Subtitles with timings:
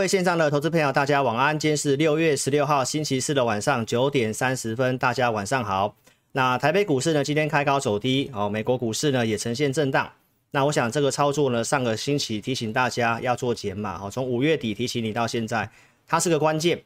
[0.00, 1.58] 各位线上的投资朋友，大家晚安。
[1.58, 5.94] 今天是六月十六号星期四的晚上九点三十分，大家晚上好。
[6.32, 10.10] 那台北股市呢，今天开高走低哦，美国股市呢也呈现震荡。
[10.52, 15.70] 那我想这个操作呢，上个星期提醒大家要做减码哦，从五月底提醒你到现在，
[16.06, 16.82] 它是个关键。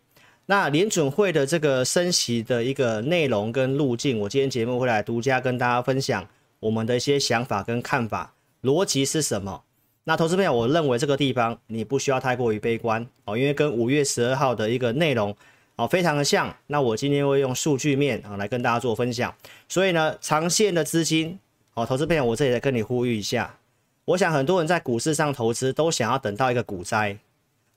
[0.47, 6.27] 那联准会的这个升息的一个内容跟路径，我今天节目会来独家跟大家分享
[6.59, 8.35] 我们的一些想法跟看法，
[8.65, 9.63] 逻辑是什么？
[10.07, 15.35] 那投资朋友，我认为这个地方你不需要太过于悲观哦，因为跟五月十二号的一个内容
[15.77, 16.55] 哦非常的像。
[16.67, 19.35] 那我今天会用数据面啊来跟大家做分享。
[19.67, 21.39] 所以呢，长线的资金
[21.73, 23.59] 哦，投资朋友，我这里来跟你呼吁一下。
[24.05, 27.17] 我想很多人在股市上投资都想要等到一个股灾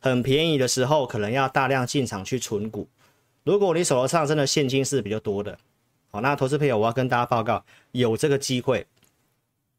[0.02, 2.89] 很便宜的时候，可能要大量进场去存股。
[3.45, 5.58] 如果你手头上真的现金是比较多的，
[6.12, 8.86] 好，那投资朋友，我要跟大家报告，有这个机会，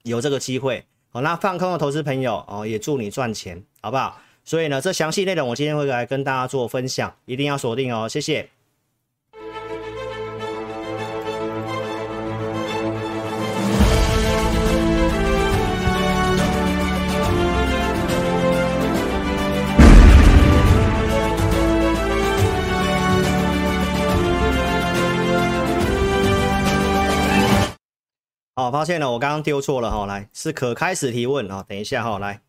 [0.04, 0.86] 有这个机会。
[1.10, 4.20] 好，那放空的投资朋友哦，也祝你赚钱，好不好？
[4.44, 8.48] 所以呢，这详细内容我今天会来跟大家做分享，一定要锁定哦，谢谢。
[28.58, 32.40] 好，发现了，我刚刚丢错了哈，来是可开始提问啊，等一下哈，来，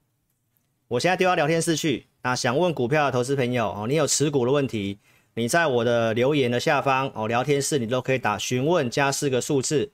[0.87, 2.07] 我现在丢到聊天室去。
[2.23, 4.97] 那想问股票的投资朋友哦，你有持股的问题，
[5.35, 9.91] 你在我的留言的下方哦，聊天室你都可以打询问加四个数字，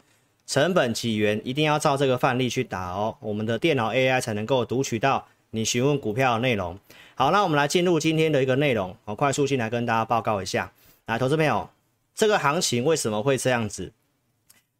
[0.47, 6.79] 成本几元，一定要照这个范例去打哦，我们的电脑 AI 才能够读取到你询问股票的内容。
[7.15, 10.71] 好，那我们来进入今天的一个内容，我快速进来跟大家报告一下。
[11.07, 11.69] 来，投资朋友，
[12.15, 13.91] 这个行情为什么会这样子？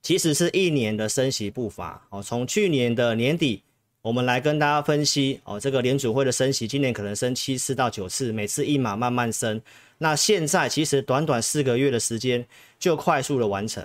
[0.06, 3.64] 其实是一年的升息步伐哦，从去年的年底，
[4.04, 9.60] 我们来跟大家分析哦，这个联储会的升息，今年可能升七次到九次，每次一码慢慢升。
[9.98, 12.46] 那现在其实短短四个月的时间
[12.78, 13.84] 就快速的完成，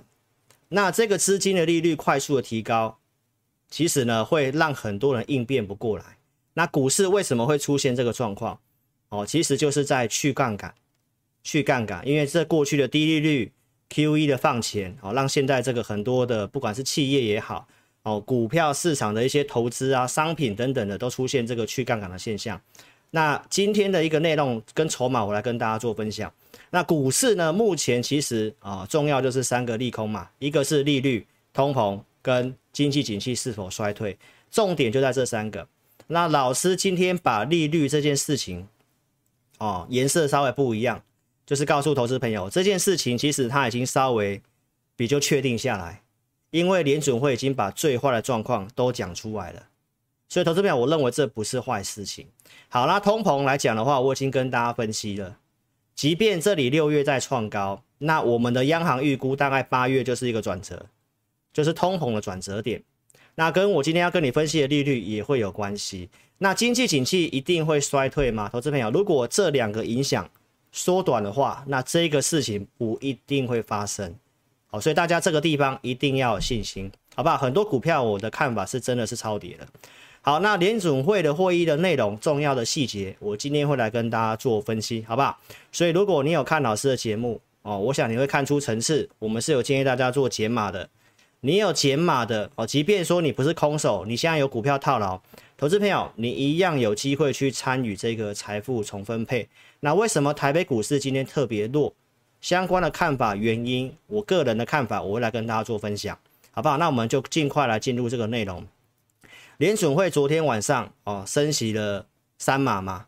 [0.69, 2.99] 那这个资金的利率快速的提高，
[3.71, 6.19] 其实呢会让很多人应变不过来。
[6.53, 8.61] 那股市为什么会出现这个状况？
[9.09, 10.75] 哦，其实就是在去杠杆，
[11.43, 13.53] 去杠杆，因为这过去的低利率。
[13.91, 17.67] QE 的放钱，哦，让现在这个很多的不管是企业也好，
[18.05, 22.61] 哦，股票市场的一些投资啊、商品等等的，都出现这个去杠杆的现象。
[23.11, 26.33] 那今天的一个内容跟筹码，我来跟大家做分享。
[26.71, 34.17] 那股市呢，目前其实啊，重要就是三个利空嘛，一个是利率、通膨跟经济景气是否衰退，
[34.53, 35.67] 重点就在这三个。
[36.07, 38.69] 那老师今天把利率这件事情，
[39.59, 41.03] 哦，颜色稍微不一样。
[41.51, 44.41] 就是告诉投资朋友，这件事情其实它已经稍微
[44.95, 46.01] 比较确定下来，
[46.53, 49.67] 因为联准会已经把最坏的状况都讲出来了，
[50.29, 52.29] 所以投资朋友，我认为这不是坏事情。
[52.69, 55.39] 好，那通膨来讲的话，我已经跟大家分析了，
[55.97, 60.87] 即便这里六月在创高，那我们的央行预估大概八月就是一个转折，
[61.53, 62.81] 就是通膨的转折点，
[63.35, 66.11] 那跟我今天要跟你分析的利率也会有关系。
[66.39, 68.49] 那经济景气一定会衰退吗？
[68.53, 70.31] 投资朋友，如果这两个影响
[70.73, 74.15] 缩短的话，那这个事情不一定会发生，
[74.69, 77.37] 好，所以大家这个地方一定要有信心，好不好？
[77.37, 79.67] 很多股票我的看法是真的是超跌的。
[80.23, 85.39] 好，那联准会的会议的内容、重要的细节，我今天会来跟大家做分析，好不好？
[85.73, 90.89] 所以如果你有看老师的节目哦，我想你会看出层次，我们是有建议大家做减码的。
[91.41, 95.19] 你有减码的哦，即便说你不是空手，你现在有股票套牢，
[95.57, 99.49] 投资朋友，你一样有机会去参与这个财富重分配。
[99.81, 101.95] 那为什么台北股市今天特别弱？
[102.41, 106.19] 相关的看法、原因，我个人的看法，我会来跟大家做分享，
[106.51, 106.79] 好不好？
[106.79, 108.67] 那我们就尽快来进入这个内容。
[109.59, 112.07] 联准会昨天晚上哦升息了
[112.39, 113.07] 三码嘛，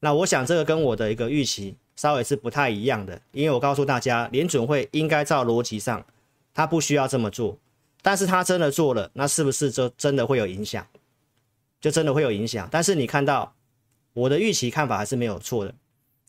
[0.00, 6.04] 那我想这个跟我的一个预期稍微是不太一样的，因为我告诉大家，联准会应该照逻辑上，
[6.52, 7.56] 他不需要这么做，
[8.00, 10.84] 但是他真的做了，那是不是就真的会有影响？
[11.80, 12.68] 就真的会有影响？
[12.70, 13.54] 但是你看到
[14.12, 15.72] 我的预期看法还是没有错的。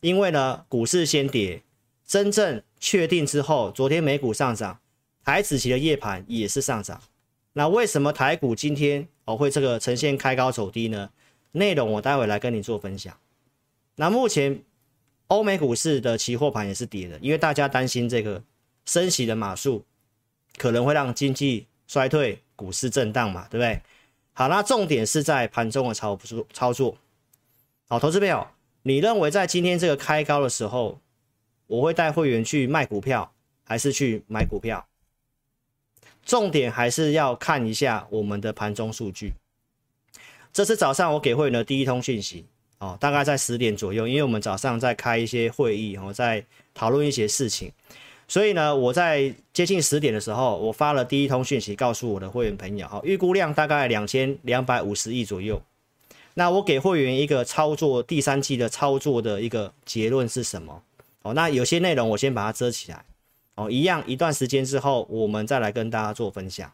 [0.04, 1.62] 因为呢，股市先跌，
[2.06, 4.78] 真正确定之后，昨天美股上涨，
[5.24, 7.00] 台指期的夜盘也是上涨。
[7.54, 11.08] 那为什么台股今天哦会这个呈现开高走低呢？
[11.52, 13.16] 内容我待会来跟你做分享。
[13.94, 14.62] 那目前
[15.28, 18.42] 欧美股市的期货盘也是跌的，因为大家担心这个
[18.84, 19.86] 升息的码数
[20.58, 23.80] 可能会让经济衰退，股市震荡嘛，对不对？
[24.34, 26.98] 好，那重点是在盘中的操作操作。
[27.88, 28.46] 好，投资朋友。
[28.86, 31.00] 你认为在今天这个开高的时候，
[31.66, 33.32] 我会带会员去卖股票，
[33.64, 34.86] 还是去买股票？
[36.22, 39.32] 重点还是要看一下我们的盘中数据。
[40.52, 42.44] 这是早上我给会员的第一通讯息，
[42.78, 46.44] 哦，大概在十点左右，因为我们早上在开一些会议，哦，在
[46.74, 47.72] 讨论一些事情，
[48.28, 55.62] 所以呢，我在接近十点的时候，我发了第一通讯息，告诉我的会员朋友，哈，预估量大概两千两百五十亿左右。
[56.34, 60.82] 那我给会员一个操作第三季的操作的一个结论是什么？
[61.22, 63.04] 哦，那有些内容我先把它遮起来，
[63.54, 66.72] 哦，一样一段时间之后，我们再来跟大家做分享。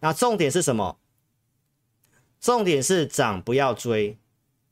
[0.00, 0.98] 那重点是什么？
[2.40, 4.18] 重点是涨不要追，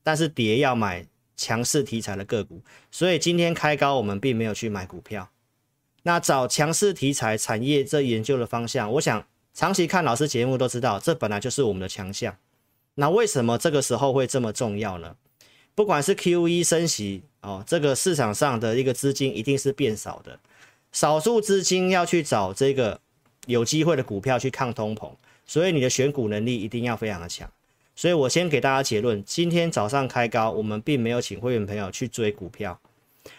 [0.02, 1.06] 但是跌要买
[1.36, 2.60] 强势题材的个股。
[2.90, 5.30] 所以今天开高，我们并没有去买股票。
[6.02, 9.24] 那找强势题材产业这研究的方向，我想
[9.54, 12.36] 长期看老师节目都知道，这本来就是我们的强项。
[12.94, 15.16] 那为什么这个时候会这么重要呢？
[15.74, 20.38] 不管是 QE 升息哦，这个市场上的一个资金一定是变少的，
[20.92, 23.00] 少数资金要去找这个
[23.46, 25.10] 有机会的股票去抗通膨，
[25.46, 27.50] 所以你的选股能力一定要非常的强。
[27.96, 32.78] 所以我先给大家结论，今天早上开高，我们并没有请会员朋友去追股票，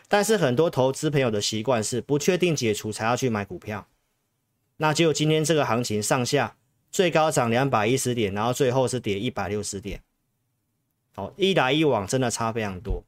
[0.07, 3.85] 但是很多投资朋友的习惯是不确定解除才要去买股票，
[4.77, 6.55] 那就今天这个行情上下。
[6.93, 9.99] 最高涨两百一十点，然后最后是跌一百六十点，
[11.15, 13.03] 好，一来一往真的差非常多。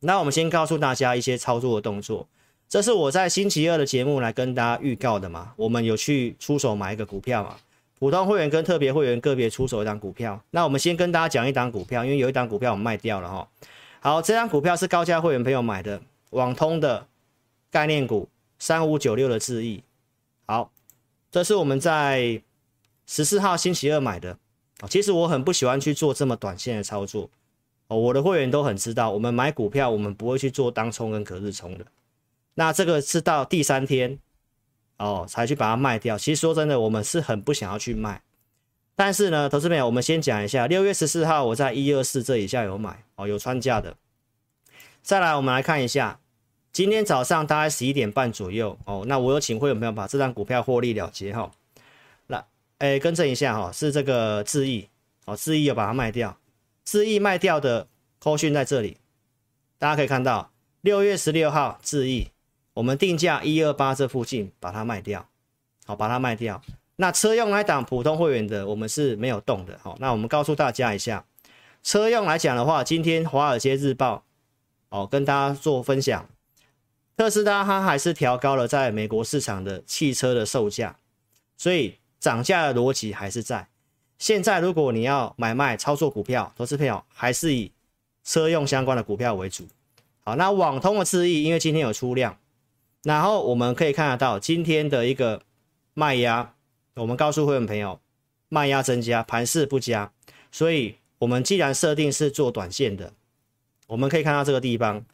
[0.00, 2.26] 那我们先告诉大家一些操作的动作，
[2.70, 5.52] 这是我在星期二的节目来跟大家预告的嘛。
[5.56, 7.56] 我们有去出手买一个股票嘛，
[7.98, 10.42] 普通会员跟特别会员个别出手一档股票。
[10.50, 13.46] 那我们先跟大家讲一档股票，因为有一档股票我们卖掉了哈。
[14.00, 16.00] 好，这档股票是高价会员朋友买的，
[16.30, 17.06] 网通的
[17.70, 19.82] 概念股三五九六的智易。
[20.46, 20.72] 好，
[21.30, 22.40] 这是我们在。
[23.12, 24.38] 十四号星期二买的，
[24.88, 27.28] 其实我很不喜欢去做这么短线的操作
[27.88, 27.98] 哦。
[27.98, 31.84] 我的会员都很知道，我们买股票我们不会去做当冲跟隔日冲的。
[32.54, 34.18] 那这个是到第三天
[34.96, 36.16] 哦才去把它卖掉。
[36.16, 38.22] 其实说真的，我们是很不想要去卖。
[38.96, 43.94] 但是呢，投资朋友，我们先讲一下，六月十四号我在一二四这以下有买哦，有穿价的。
[45.02, 46.18] 再来，我们来看一下，
[46.72, 51.50] 今天早上大概十一点半左右哦，那我有请会员朋友把这张股票获利了结哈。
[52.82, 54.88] 哎，更正一下哈，是这个智毅
[55.24, 56.36] 哦，智毅有把它卖掉，
[56.84, 57.86] 智毅卖掉的
[58.18, 58.96] 扣讯在这里，
[59.78, 60.50] 大家可以看到，
[60.80, 62.32] 六月十六号智毅，
[62.74, 65.28] 我们定价一二八这附近把它卖掉，
[65.86, 66.60] 好，把它卖掉。
[66.96, 71.24] 那车用来挡普通会员的，我们是没有动的，好，那我们告诉大家一下，
[71.84, 74.24] 车用来讲的话，今天华尔街日报
[74.88, 76.28] 哦跟大家做分享，
[77.16, 80.98] 特斯拉它还是调高了在美国市场的汽车的售价，
[81.56, 82.01] 所以。
[82.22, 83.66] 涨价的逻辑还是在。
[84.16, 87.72] 现在如果你要买卖操作股票，投资票还是以
[88.22, 89.66] 车用相关的股票为主。
[90.20, 92.38] 好，那网通的智易，因为今天有出量，
[93.02, 95.42] 然后我们可以看得到今天的一个
[95.94, 96.54] 卖压，
[96.94, 97.98] 我们告诉会员朋友，
[98.48, 100.12] 卖压增加，盘势不佳，
[100.52, 103.12] 所以我们既然设定是做短线的，
[103.88, 105.04] 我们可以看到这个地方，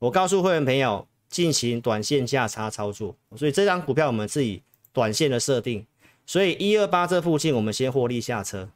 [0.00, 4.60] 我告诉会员朋友进行短线价差操作，所以这张股票我们是以
[4.92, 5.86] 短线的设定。
[6.26, 8.68] 所以一二八这附近，我们先获利下车。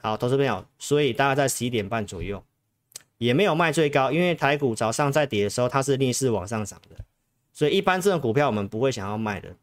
[0.00, 2.42] 好，投资朋友，所以大概在十一点半左右，
[3.18, 7.04] 也没有卖最高，因为台股早上在跌的时候，它是逆势往上涨的，
[7.52, 9.54] 所以一般这种股票我们不会想要卖的。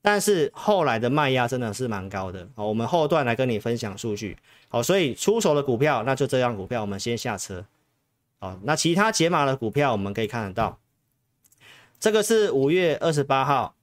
[0.00, 2.48] 但是后来的卖压真的是蛮高的。
[2.54, 4.38] 好，我们后段来跟你分享数据。
[4.68, 7.66] 好，所以出手的股票，那就这样股票，我们先下车。
[8.38, 10.78] 好，那其他解码的股票，我们可以看得到，
[12.00, 13.74] 这个是五月二十八号，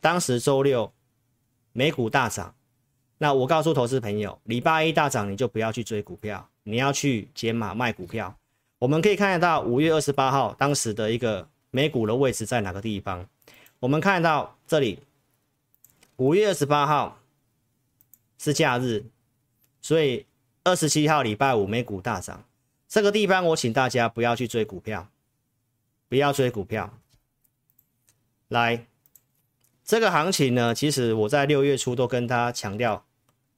[0.00, 0.92] 当时周六。
[1.72, 2.54] 美股大涨，
[3.18, 8.36] 那我告诉投资朋友，礼拜一大涨你就不要去追股票，你要去减码卖股票。
[8.78, 13.26] 我们可以看得到五月二十八号当时的一个美股的位置在哪个地方？
[13.80, 14.98] 我们看到这里，
[16.16, 17.18] 五月二十八号
[18.38, 19.04] 是假日，
[19.80, 20.26] 所以
[20.64, 22.44] 二十七号礼拜五美股大涨，
[22.86, 25.08] 这个地方我请大家不要去追股票，
[26.08, 26.92] 不要追股票，
[28.48, 28.84] 来。
[29.92, 33.04] 这个行情呢，其实我在六月初都跟大家强调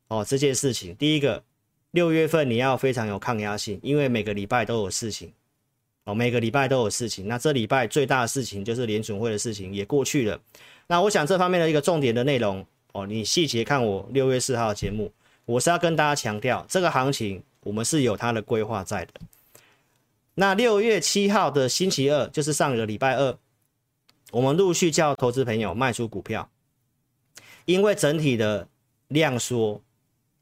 [0.08, 0.92] 哦，这件事情。
[0.96, 1.44] 第一个，
[1.92, 5.32] 六月份你要非常有抗压性，因为每个礼拜都有事情
[6.02, 7.28] 哦，每个礼拜都有事情。
[7.28, 10.40] 那这礼拜最大的事情就是联准会的事情也过去了。
[10.88, 15.12] 那我想这方面的一个重点的内容哦，你细节看我六月四号的节目，
[15.44, 19.12] 我是要跟大家强调，这个行情我们是有它的规划在的。
[20.34, 23.38] 那六月七号的星期二，就是上个礼拜二。
[24.34, 26.50] 我们陆续叫投资朋友卖出股票，
[27.66, 28.68] 因为整体的
[29.06, 29.80] 量缩，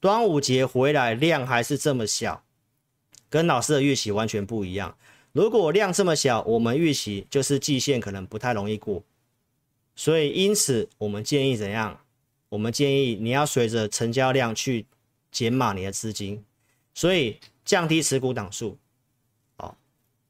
[0.01, 2.43] 端午节回来量还是这么小，
[3.29, 4.97] 跟老师的预期完全不一样。
[5.33, 9.05] 如果量这么小，我们预期就是季线可能不太容易过，
[9.95, 12.01] 所以因此我们建议怎样？
[12.49, 14.87] 我们建议你要随着成交量去
[15.31, 16.43] 减码你的资金，
[16.95, 18.79] 所以降低持股档数。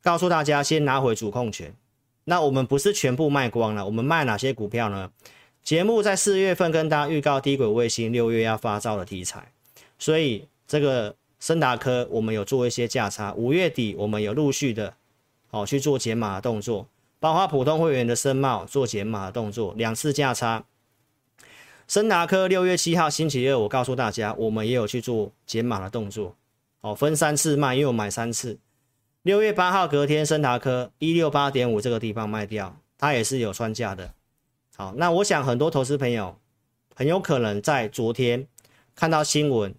[0.01, 1.73] 告诉大家先拿回主控权。
[2.25, 5.11] 那我们不是全部卖光了，我们卖哪些股票呢？
[5.63, 9.53] 节目在四月份跟大家预告低轨卫星六月要发照的题材，
[9.99, 14.95] 所以这个升达科我们有做一些价差，五月底我们有陆续的
[15.51, 16.89] 哦去做减码的动作，
[17.21, 20.65] 包括普通会员的申茂做减码的动作，两次价差。
[21.87, 26.35] 升达科六月七号星期二，我告诉大家，我们也有去做减码的动作，
[26.81, 28.59] 哦，分三次卖，因为我买三次。
[29.23, 34.15] 六月八号隔天，升达科一六八点五这个地方卖掉，它也是有穿价的。
[34.75, 36.37] 好，那我想很多投资朋友
[36.97, 38.49] 很有可能在昨天
[38.97, 39.73] 看到新闻，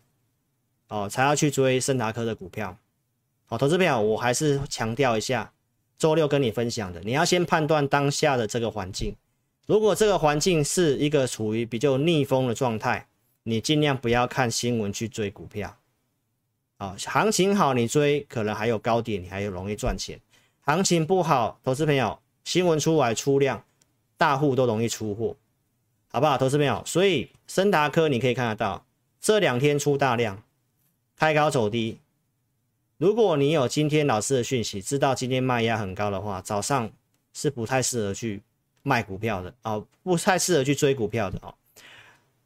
[0.88, 2.78] 哦，才要去追升达科的股票。
[3.46, 5.52] 好，投资朋友，我还是强调一下，
[5.98, 9.14] 周六跟你分享的，你要先判断当下的这个环境。
[9.68, 13.10] 如果这个环境是一个处于比较逆风的状态，
[13.44, 15.76] 你尽量不要看新闻去追股票。
[16.98, 20.20] 行情好你追可能还有高点，你还有容易赚钱。
[20.62, 23.64] 行情不好，投资朋友，新闻出来出量，
[24.18, 25.36] 大户都容易出货，
[26.10, 26.38] 好不好？
[26.38, 28.86] 投资朋友，所以升达科你可以看得到，
[29.20, 30.42] 这两天出大量，
[31.18, 32.00] 开高走低。
[32.98, 36.90] 如果你有今天老师的讯息，知道今天卖压很高的话，早上
[37.34, 38.42] 是不太适合去
[38.84, 41.54] 卖股票的哦，不太适合去追股票的哦。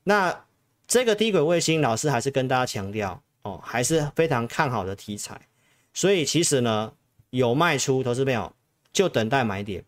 [0.05, 0.45] 那
[0.87, 3.21] 这个低轨卫星，老师还是跟大家强调。
[3.47, 5.39] 哦，还是非常看好的题材，
[5.93, 6.91] 所以其实呢，
[7.29, 8.53] 有卖出，投资朋友
[8.91, 9.85] 就等待买点，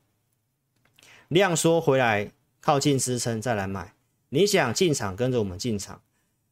[1.28, 3.94] 量缩回来靠近支撑再来买。
[4.30, 6.02] 你想进场，跟着我们进场。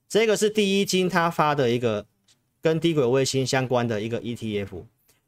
[0.10, 2.06] 这个是第一金他发的一个
[2.62, 4.84] 跟低轨卫星相关的一个 ETF。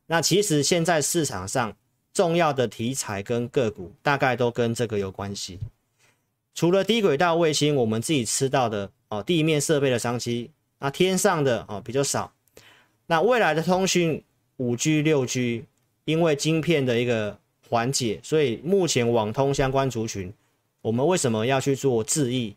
[0.08, 1.78] 那其实现在市场上
[2.14, 5.60] 重要的题材跟个股大概都跟这个有关系。
[6.54, 10.52] 除了低轨道卫星，我们自己吃到的哦，地面设备的商机。
[10.80, 12.32] 那天上的哦比较少，
[13.08, 14.24] 那未来的通讯
[14.56, 15.66] 五 G 六 G，
[16.06, 20.34] 因为晶片的一个缓解，所以目前网通相关族群，
[20.82, 22.56] 我们为什么要去做智易？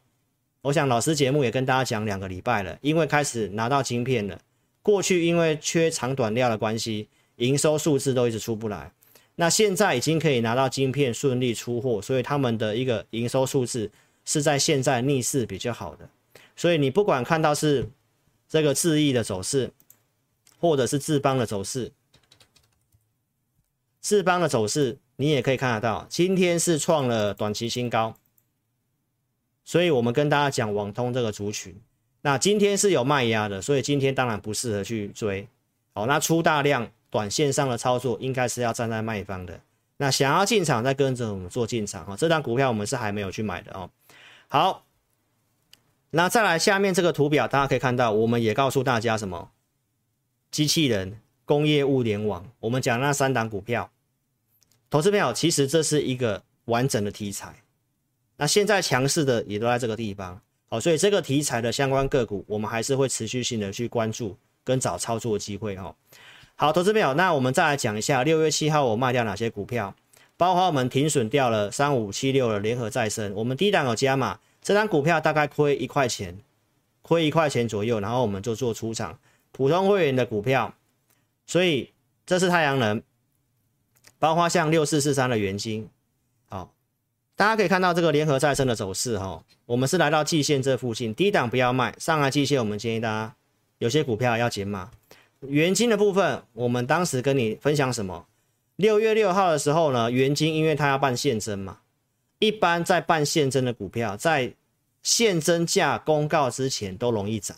[0.61, 4.41] 我想老师节目也跟大家讲两个礼拜了，因为开始拿到晶片了，
[4.83, 8.93] 过去因为缺长短料的关系，营收数字都一直出不来，
[9.35, 13.91] 那现在已经可以拿到晶片顺利出货，所以他们的一个营收数字
[14.25, 16.09] 是在现在逆势比较好的，
[16.55, 17.89] 所以你不管看到是。
[18.53, 19.71] 这个智易的走势，
[20.59, 21.91] 或者是智邦的走势，
[24.03, 28.15] 智邦的走势，你也可以看得到，今天是创了短期新高。
[29.65, 31.75] 所以我们跟大家讲网通这个族群，
[32.21, 35.49] 那今天是有卖压的，所以今天当然不适合去追。
[35.95, 39.59] 好，那出大量短线上的操作，应该是要站在卖方的。
[39.97, 42.15] 那想要进场，再跟着我们做进场哈。
[42.15, 43.89] 这张股票我们是还没有去买的哦。
[44.49, 44.85] 好。
[46.15, 49.51] 那再来下面这个图表，大家可以看到，我们也告诉大家什么？
[50.51, 53.91] 机器人、工业物联网，我们讲那三档股票，
[54.91, 57.55] 投资朋友，其实这是一个完整的题材。
[58.37, 60.39] 那现在强势的也都在这个地方，
[60.69, 65.95] 好，所以这个题材的相关个股，我们还是会持续性的去关注跟找操作机会哦。
[66.57, 69.95] 好，投资朋友，那我们再来讲一下六月七号我卖掉哪些股票，
[70.37, 74.39] 包括我们停损掉了三五七六的联合再生，我们低档有加码。
[74.63, 76.39] 这张股票大概亏一块钱，
[77.03, 79.19] 亏一块钱左右，然后我们就做出场。
[79.51, 80.75] 普通会员的股票，
[81.47, 81.91] 所以
[82.25, 83.03] 这是太阳能，
[84.19, 85.91] 包括像六四四三的元金，
[86.49, 86.73] 好，
[87.37, 93.35] 大家可以看到这个联合再生的走势哈，我们是来到季线这附近，低档不要卖，上来季线我们建议大家
[93.77, 94.91] 有些股票要减码。
[95.41, 98.27] 元金的部分，我们当时跟你分享什么？
[98.77, 101.81] 六月六号的时候呢，元金因为它要办现增嘛。
[102.43, 104.53] 一般在办现增的股票，在
[105.01, 107.57] 现增价公告之前都容易涨，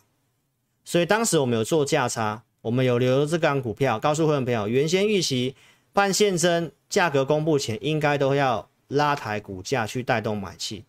[0.84, 5.56] 所以当时我们有做价差，我们有留这档股票，告诉会员朋友，原先预期
[5.94, 10.84] 办现增价格公布前，应该都要拉抬股价去带动买气，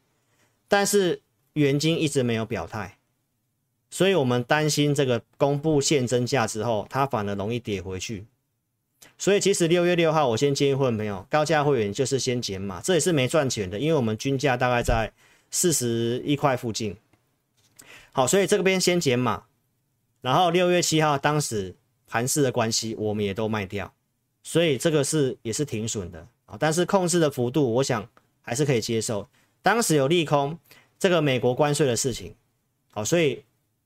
[0.67, 1.21] 但是
[1.53, 2.97] 元晶一直没有表态，
[3.89, 8.25] 所以我们担心这个公布现增价之后，它反而容易跌回去。
[9.17, 15.11] 所以其实六月六号，我先建议会员朋友，高价会员就是先减码，这也是没赚钱的，因为我们均价大概在
[15.49, 16.97] 四十一块附近。
[18.11, 19.43] 好，所以这边先减码，
[20.19, 21.73] 然后六月七号当时
[22.07, 23.93] 盘势的关系，我们也都卖掉，
[24.43, 28.05] 所以这个是也是停损的啊，但是控制的幅度，我想
[28.41, 29.27] 还是可以接受。
[29.61, 30.59] 当时有利空，
[30.99, 32.35] 这个美国关税的事情，
[32.91, 33.43] 好，所以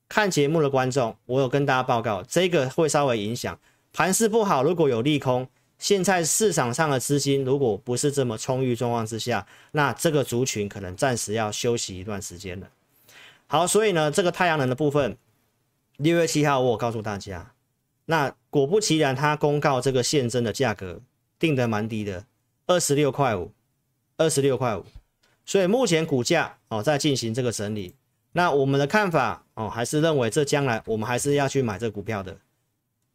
[0.08, 3.56] 看节目的观众，我有跟大家报告，这个会稍微影响。
[3.92, 12.68] 盘势不好，如果有利空，现在市场上的资金如果不是这么充裕状况之下，那这个族群可能暂时要休息一段时间了。
[13.46, 15.16] 好，所以呢，这个太阳能的部分，
[15.96, 17.52] 六月七号我告诉大家，
[18.04, 21.00] 那果不其然，它公告这个现增的价格
[21.38, 22.26] 定得蛮低的，
[22.66, 23.50] 二十六块五，
[24.16, 24.84] 二十六块五。
[25.44, 27.96] 所以目前股价哦在进行这个整理。
[28.32, 32.36] 那我们的看法哦，还是认为这将来我们还是要去买这股票的，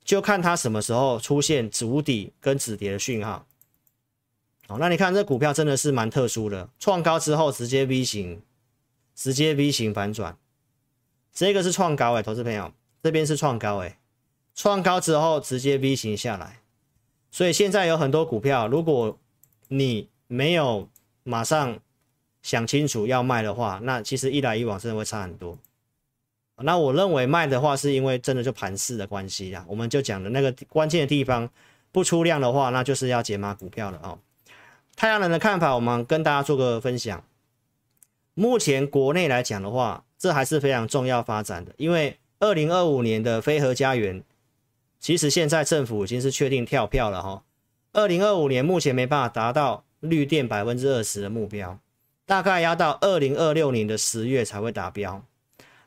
[0.06, 3.46] 就看它什么时候出现筑底跟止跌的讯号。
[4.68, 8.42] 哦，那你看这股票真的是蛮特殊的，创高之后直接 V 型，
[9.14, 10.38] 直接 V 型反转，
[11.34, 12.72] 这个是创高哎，投资朋友，
[13.04, 14.00] 这边是创高哎，
[14.56, 16.62] 创高之后直接 V 型下来，
[17.30, 19.20] 所以现在有很多股票，如果
[19.68, 20.90] 你没有
[21.24, 21.80] 马上
[22.42, 25.58] 想清楚要卖的话，那其实一来一往真的会差很多。
[26.62, 31.50] 那我认为卖的话，是因为真的就盘势的关系啦，我们就讲的那个关键的地方
[31.92, 34.20] 不出量的话，那就是要解码股票了哦。
[34.96, 37.24] 太阳能的看法，我们跟大家做个分享。
[38.34, 44.24] 目前国内来讲的话，这还是非常重要发展的，因为二零二五年的飞核家园，
[45.00, 47.44] 其实现在政府已经是确定跳票了哈。
[47.92, 51.80] 二零二五年目前没办法达到绿电百分之二十的目标，
[52.26, 55.24] 大概要到二零二六年的十月才会达标。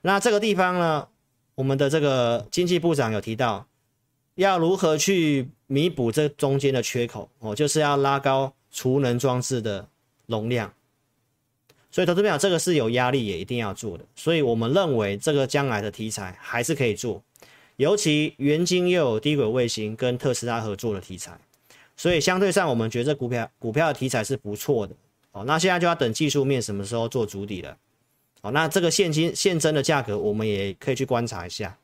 [0.03, 1.09] 那这个地方呢，
[1.55, 3.67] 我们的这个经济部长有提到，
[4.35, 8.53] 要如何去弥补这中间的缺口哦，就是要拉高。
[8.71, 9.89] 储能装置的
[10.27, 10.71] 容量，
[11.91, 14.05] 所以投资朋友这个是有压力，也一定要做的。
[14.15, 17.21] 所以我们认为这个将来的题材还是可以做，
[17.77, 21.41] 尤其元晶又有低轨卫星跟特斯拉合作的题材，
[21.97, 24.95] 所以相对上我们觉得股票股票的题材是不错的。
[25.33, 27.75] 哦，那现在就要等技术面什么时候做筑底了。
[28.51, 31.79] 那这个现金现增的价格我们也可以去观察一下，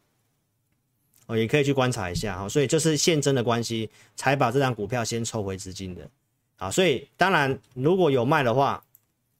[1.26, 2.38] 哦，也可以去观察一下。
[2.38, 6.08] 哈，所以就是现增的关系，才把这张股票先抽回资金的。
[6.56, 8.84] 啊，所以当然，如果有卖的话，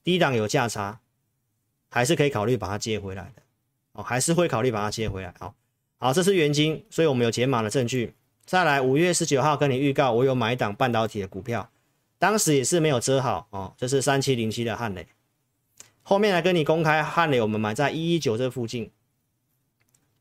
[0.03, 0.99] 低档有价差，
[1.91, 3.43] 还是可以考虑把它接回来的。
[3.93, 5.33] 哦，还是会考虑把它接回来。
[5.39, 5.55] 好，
[5.99, 8.13] 好，这是原金，所以我们有解码的证据。
[8.45, 11.71] 再来，五月十九号跟你预告，我有买一档半导体的股票，
[12.19, 15.07] 当时也是没有遮好哦，这是三七零七的汉磊。
[16.05, 18.89] 后面来跟你公开汉磊，我们买在一一九这附近，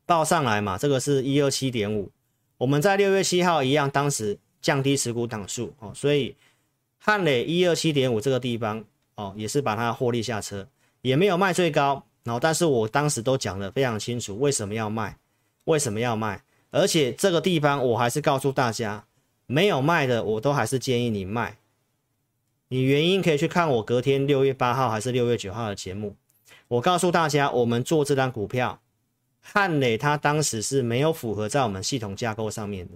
[0.07, 2.09] 报上来嘛，这个是一二七点五，
[2.57, 6.35] 我们在六月七号一样，当时降低持股档数哦，所以。
[7.05, 8.81] 汉磊一二七点五这个地方
[9.15, 10.65] 哦，也是把它获利下车，
[11.01, 15.17] 也没有卖最高，然后但是我当时都讲的非常清楚，为什么要卖，
[15.65, 16.41] 为什么要卖，
[16.71, 19.03] 而且这个地方我还是告诉大家，
[19.47, 21.57] 没有卖的我都还是建议你卖，
[22.73, 26.15] 你原因可以去看我隔天六月八号还是六月九号的节目，
[26.67, 28.81] 我告诉大家，我们做这张股票，
[29.41, 32.93] 汉磊他当时是没有符合在我们系统架构上面的。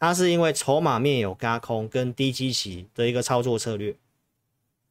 [0.00, 3.94] 他是因为筹码面有轧空跟低基期的一个操作策略，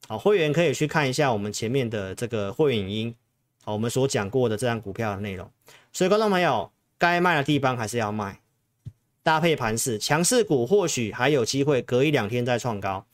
[0.08, 3.14] 好，会员可以去看一下我们前面的这个会员音，
[3.62, 5.46] 好，我们所讲过的这张股票的内容。
[5.92, 8.40] 所以，观众朋友，该卖的地方还是要卖，
[9.22, 13.04] 搭配盘势，强势股或许还有机会隔一两天再创高，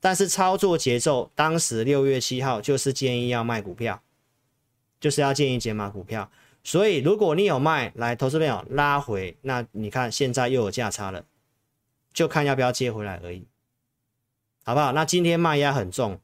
[0.00, 4.02] 但是操作节奏，当时六月七号就是建议要卖股票，
[5.00, 6.30] 就是要建议减码股票。
[6.62, 11.24] 所以，如果你有卖，来，投资朋友拉回，那你看现在又有价差了。
[12.12, 13.46] 就看要不要接回来而已，
[14.64, 14.92] 好不好？
[14.92, 16.18] 那今天卖压很重，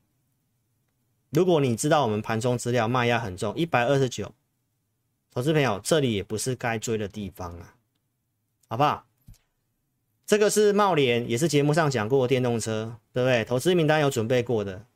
[1.29, 4.35] 如果你知道我们盘中资料，卖压很重，一百二十九，
[5.31, 7.75] 投资朋友，这里也不是该追的地方啊，
[8.69, 9.05] 好不好？
[10.25, 13.45] 这个是茂联，也是节目上讲过的电动车，对不对？
[13.45, 14.87] 投资名单有准备过的，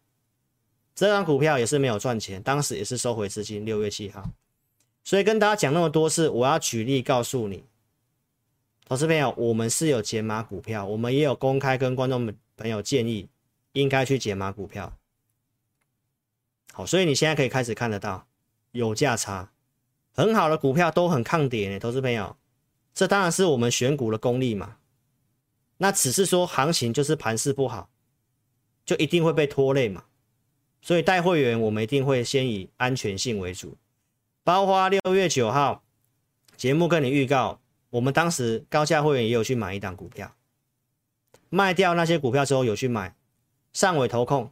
[0.94, 4.30] 这张股票也是没有赚钱，当时也是收回资金，六月七号，
[5.04, 7.64] 所以跟大家讲那么多次我要举例告诉你。
[8.88, 13.28] 投资朋友，我们是有解码股票，我们也有公开跟观众朋友建议，
[13.72, 14.96] 应该去解码股票。
[16.72, 18.28] 好，所以你现在可以开始看得到
[18.70, 19.50] 有价差，
[20.12, 21.80] 很好的股票都很抗跌呢。
[21.80, 22.36] 投资朋友，
[22.94, 24.76] 这当然是我们选股的功力嘛。
[25.78, 27.88] 那只是说行情就是盘势不好，
[28.84, 30.04] 就一定会被拖累嘛。
[30.80, 33.76] 所以带会员，我们一定会先以安全性为主。
[34.44, 35.82] 包括六月九号
[36.56, 37.60] 节目跟你预告。
[37.90, 40.34] 我们当时高价会员也有去买一档股票，
[41.48, 43.14] 卖掉那些股票之后有去买
[43.72, 44.50] 上尾投控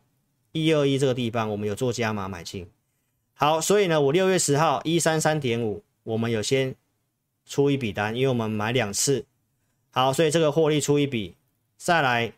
[0.52, 2.70] 一二一这个地方，我们有做加码买进。
[3.34, 6.74] 好，所以呢，我六月十号一三三点五，我们有先
[7.44, 9.26] 出一笔单，因为我们买两次。
[9.94, 11.36] 好，所以这个获利出一笔，
[11.76, 12.32] 再来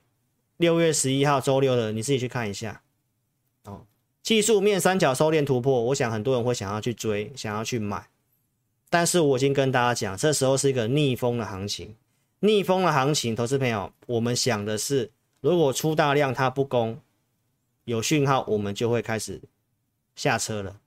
[0.59, 2.83] 六月十一号周六的，你自己去看一下。
[3.64, 3.87] 哦，
[4.23, 8.09] 技术面三角收敛突破，我想很多人会想要去追，想要去买。
[8.90, 11.97] 但是我已经跟大家讲，这时候是一个逆风的行情，
[12.40, 17.01] 逆风的行情，投资朋友，我们想的是，如果出大量它不攻，
[17.85, 19.40] 有讯号，我们就会开始
[20.14, 20.79] 下车了。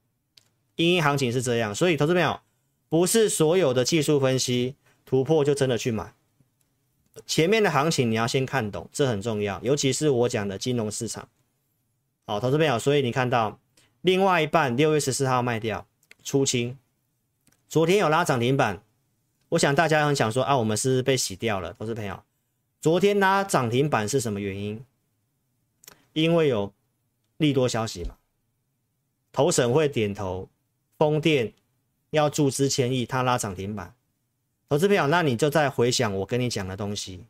[0.76, 2.40] 因为行情是这样，所以投资朋友
[2.88, 6.14] 不是所有的技术分析突破就真的去买，
[7.26, 11.28] 前面的行情你要先看懂，这很重要，尤其是我讲的金融市场。
[12.26, 13.60] 好，投资朋友，所以你看到
[14.02, 15.88] 另外一半六月十四号卖掉
[16.24, 16.78] 出清，
[17.68, 18.84] 昨天有拉涨停板，
[19.50, 21.74] 我想大家很想说啊，我们是不是被洗掉了？
[21.74, 22.24] 投资朋友，
[22.80, 24.86] 昨天拉涨停板是什么原因？
[26.14, 26.74] 因为有
[27.38, 28.16] 利多消息嘛，
[29.32, 30.50] 投审会点头，
[30.98, 31.54] 风电
[32.12, 33.96] 要注资千亿，他拉涨停板。
[34.70, 37.26] 投资朋友，那你就再回想我跟你讲的东西。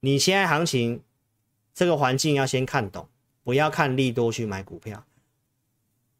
[0.00, 1.02] 你现在行情
[1.72, 3.08] 这个环境要先看懂，
[3.42, 5.06] 不要看利多去买股票。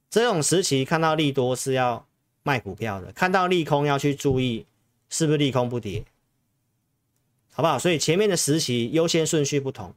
[0.09, 2.07] 这种时期看到利多是要
[2.43, 4.65] 卖股票的，看到利空要去注意
[5.11, 6.07] 是不是利空不跌，
[7.53, 7.79] 好不好？
[7.79, 9.95] 所以前面的时期优先顺序不同。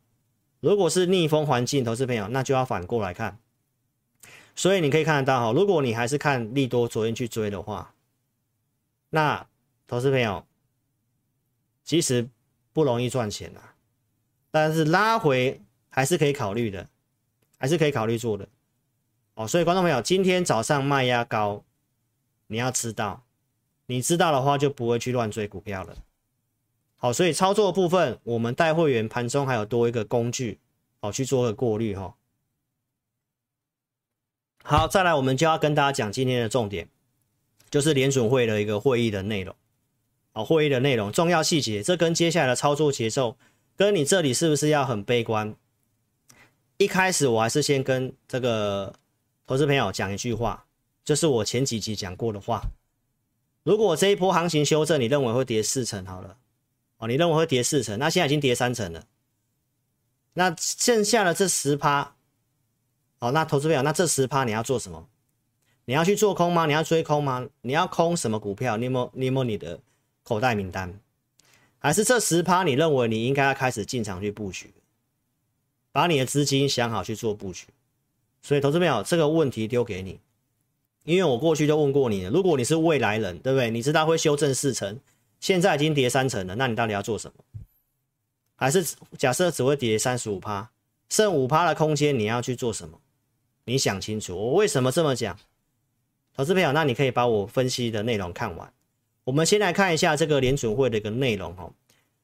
[0.59, 3.39] 如果是逆风环境，投资朋友，那就要反过来看。
[4.55, 7.93] 所以你可以看得到哈，如果你还是看利多，昨天去追的话，
[9.11, 9.47] 那。
[9.93, 10.43] 投资朋友，
[11.83, 12.27] 其实
[12.71, 13.75] 不容易赚钱啊，
[14.49, 16.89] 但是拉回还是可以考虑的，
[17.59, 18.49] 还是可以考虑做的
[19.35, 19.47] 哦。
[19.47, 21.63] 所以观众朋友，今天早上卖压高，
[22.47, 23.23] 你要知道，
[23.85, 25.95] 你知道的话就不会去乱追股票了。
[26.95, 30.59] 好，所以操作部分，我们带会员盘中还有多一个工具，
[31.01, 32.15] 好去做个过滤哈。
[34.63, 36.89] 好，再来我们就要跟大家讲今天的重点，
[37.69, 39.55] 就是联准会的一个会议的内容。
[40.35, 43.37] 好，会议的内容、重要细节，这跟接下来的操作节奏，
[43.77, 45.55] 跟你这里是不是要很悲观？
[46.77, 48.95] 一开始我还是先跟这个
[49.45, 50.65] 投资朋友讲一句话，
[51.05, 52.63] 就是我前几集讲过的话。
[53.61, 56.35] 如果这一波行情修正，你认为会跌四成好了，
[56.97, 59.05] 哦，你认为会跌四成，那现在已经跌三成了，
[60.33, 62.15] 那剩下的这十趴，
[63.19, 65.07] 好，那投资朋友，那这十趴你要做什么？
[65.85, 66.65] 你要去做空吗？
[66.65, 67.47] 你要追空吗？
[67.61, 68.77] 你要空什么股票？
[68.77, 69.11] 你有没有？
[69.13, 69.79] 你有没有你的？
[70.23, 70.99] 口袋名单，
[71.79, 72.63] 还是这十趴？
[72.63, 74.73] 你认为你应该要开始进场去布局，
[75.91, 77.67] 把你的资金想好去做布局。
[78.41, 80.19] 所以，投资朋友，这个问题丢给你，
[81.05, 82.29] 因为我过去就问过你了。
[82.29, 83.69] 如果你是未来人，对不对？
[83.69, 84.99] 你知道会修正四成，
[85.39, 87.43] 现在已经跌三成了，那你到底要做什么？
[88.55, 90.69] 还是假设只会跌三十五趴，
[91.09, 92.99] 剩五趴的空间，你要去做什么？
[93.65, 94.35] 你想清楚。
[94.35, 95.37] 我为什么这么讲？
[96.35, 98.73] 投资朋友，那你可以把我分析的内容看完。
[99.25, 101.71] 我们先来看一下这个联准会的一个内容哦，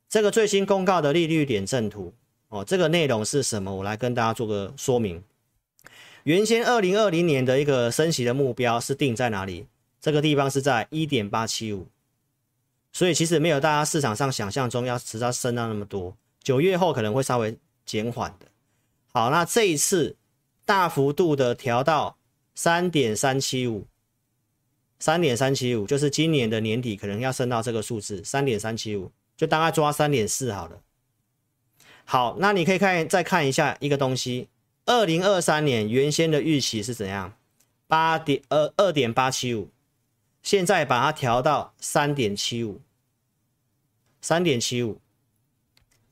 [0.09, 2.13] 这个最新公告的利率点阵图
[2.49, 3.73] 哦，这个内容是什么？
[3.73, 5.23] 我来跟大家做个说明。
[6.23, 9.65] 原先二零二零年的一个升息的目标是定在哪里？
[10.01, 11.87] 这个地方是在一点八七五，
[12.91, 18.47] 所以其实没有大家市场上想象中要持续升到那么多，九月后可能会稍微减缓的。
[19.11, 20.15] 好，那这一次
[20.65, 22.17] 大幅度的调到
[22.53, 23.87] 三点三七五。
[24.99, 30.81] 三点三七五就是今年的年底可能要升到这个数字，三点三七五就大概抓三点四好了。
[32.03, 34.49] 好，那你可以看再看一下一个东西，
[34.85, 37.33] 二零二三年原先的预期是怎样？
[37.87, 39.69] 八点二二点八七五，
[40.43, 42.81] 现在把它调到三点七五，
[44.21, 44.99] 三点七五。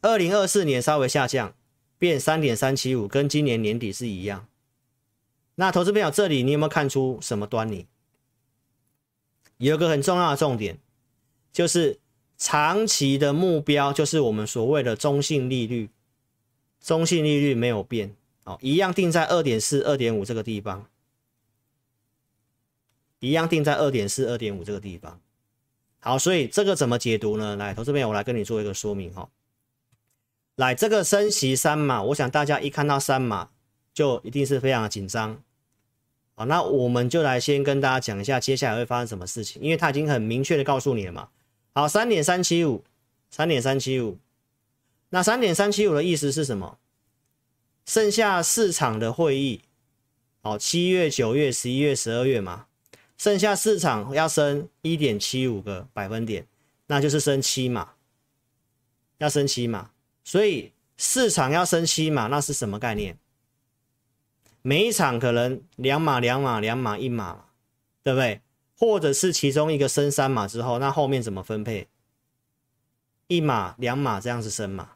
[0.02, 1.54] 二零二四年稍微下降，
[1.98, 4.48] 变三点三七五，跟今年年底是一样。
[5.56, 7.88] 那投资朋友这里你有没有看出什么端倪？
[9.58, 10.78] 有个很重要的重点，
[11.52, 12.00] 就是
[12.38, 15.90] 长期的目标，就是我们所谓的中性利率，
[16.80, 20.88] 中性利率没有变，哦，一样定在二点四、二点五这个地方，
[23.20, 25.20] 一样定在二点四、二点五这个地方。
[26.00, 27.56] 好，所以这个怎么解读呢？
[27.56, 29.28] 来，投资朋友，我来跟你做一个说明哈。
[30.56, 33.50] 来，这个升息三码，我想大家一看到三码，
[33.94, 35.42] 就一定是非常的紧张。
[36.40, 41.30] 好，那我们就来先跟大家讲一下接下来会发生什么事情，因为他已经很明确的告诉你了嘛。
[41.74, 42.84] 好，三点三七五，
[43.32, 44.20] 三点三七五，
[45.10, 46.78] 那三点三七五的意思是什么？
[47.88, 49.62] 剩下四场的会议，
[50.44, 52.68] 好，七月、九月、十一月、十二月嘛，
[53.18, 56.46] 剩下四场要升一点七五个百分点，
[56.86, 57.94] 那就是升七嘛，
[59.18, 59.90] 要升七嘛，
[60.24, 63.18] 所以市场要升七嘛，那是什么概念？
[64.68, 67.46] 每一场可能两码两码两码一码，
[68.04, 68.42] 对不对？
[68.78, 71.88] 或者是其中一个升三码之后，那后面怎么分配？
[73.28, 74.96] 一码两码这样子升嘛，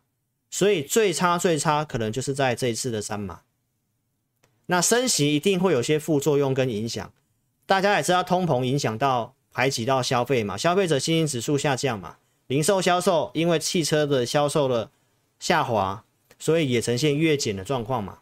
[0.50, 3.44] 所以最差最差可能就是在这一次的三码。
[4.66, 7.14] 那升息一定会有些副作用跟影响，
[7.66, 14.92] 大家也知道通膨影响到排挤到消费嘛，消费者信心指数下降嘛，零售销售因为汽车的销售的
[15.40, 16.04] 下滑，
[16.38, 18.18] 所以也呈现月减的状况嘛。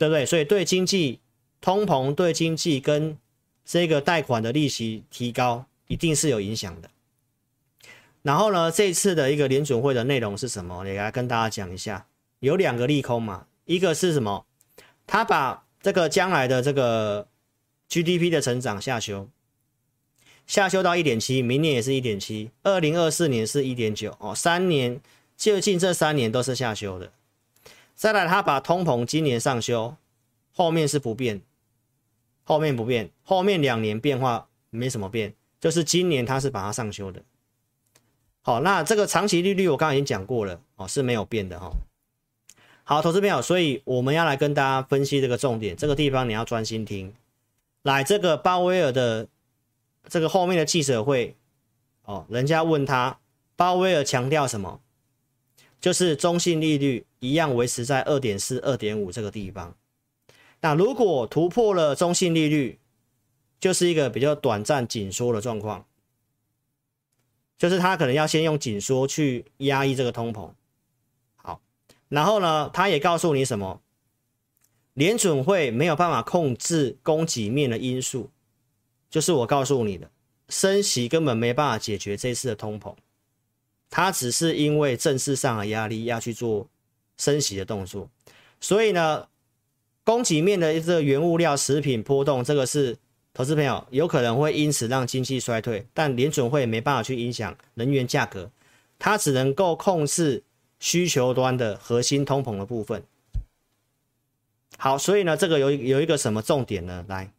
[0.00, 0.24] 对不对？
[0.24, 1.20] 所以对经济
[1.60, 3.18] 通膨，对经济跟
[3.66, 6.88] 这个贷款的利息提高，一定是有影响的。
[8.22, 10.86] 然后呢，这次的一个联准会的内容是什么？
[10.86, 12.06] 也来跟大家讲一下。
[12.38, 14.46] 有两个利空嘛，一个是什么？
[15.06, 17.28] 他把这个将来的这个
[17.90, 19.28] GDP 的成长下修，
[20.46, 24.98] 下修到一点七，明年也是一点七，二零二四年是一点九哦，三年
[25.36, 27.12] 就近这三年都是下修的。
[28.00, 29.94] 再来，他把通膨今年上修，
[30.54, 31.42] 后面是不变，
[32.44, 37.22] 后面不变，后面两年变化没什么变，就是今年他是把它上修的。
[38.40, 41.72] 好，那这个长期利率我刚刚已经讲过了哦，是没有变的哈、哦。
[42.84, 47.12] 好，投资朋友，所以我们要来跟大家分析这个重点，这个地方你要专心听。
[47.82, 49.28] 来，这个鲍威尔的
[50.08, 51.36] 这个后面的记者会
[52.06, 53.18] 哦，人家问他，
[53.56, 54.80] 鲍威尔强调什么？
[55.80, 59.74] 就是中性利率一样维持在二点四、二点五这个地方。
[60.60, 62.78] 那如果突破了中性利率，
[63.58, 65.86] 就是一个比较短暂紧缩的状况。
[67.58, 70.50] 就是他可能要先用紧缩去压抑这个通膨，
[71.36, 71.60] 好，
[72.08, 73.82] 然后呢，他也告诉你什么？
[74.94, 78.30] 联准会没有办法控制供给面的因素，
[79.10, 80.10] 就是我告诉你的，
[80.48, 82.94] 升息根本没办法解决这次的通膨，
[83.90, 86.66] 它只是因为政治上的压力要去做
[87.18, 88.08] 升息的动作，
[88.60, 89.28] 所以呢，
[90.04, 92.96] 供给面的这个原物料、食品波动，这个是。
[93.32, 98.50] 投资朋友有可能会因此让经济衰退，但联准会没办法去影响能源价格，
[98.98, 100.42] 它只能够控制
[100.80, 103.04] 需求端的核心通膨的部分。
[104.76, 107.04] 好，所以呢，这个有有一个什么重点呢？
[107.08, 107.32] 来，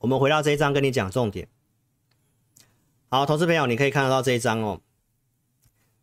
[0.00, 1.46] 我们回到这一章跟你讲重点。
[3.12, 4.80] 好，投资朋友，你可以看得到这一张哦。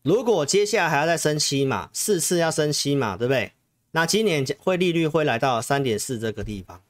[0.02, 3.54] 如果接下来还要再升息嘛，四次要升息嘛，对不对？
[3.92, 6.84] 那今年会利率会来到三点四这个地方，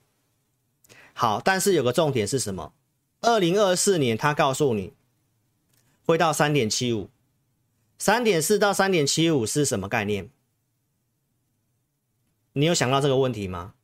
[1.14, 2.74] 好，但是有个重点是什么？
[3.22, 4.92] 二零二四年他告诉你
[6.04, 7.12] 会到三点七五，
[8.00, 10.32] 三点四到三点七五是什么概念？
[12.54, 13.76] 你有想到这个问题吗？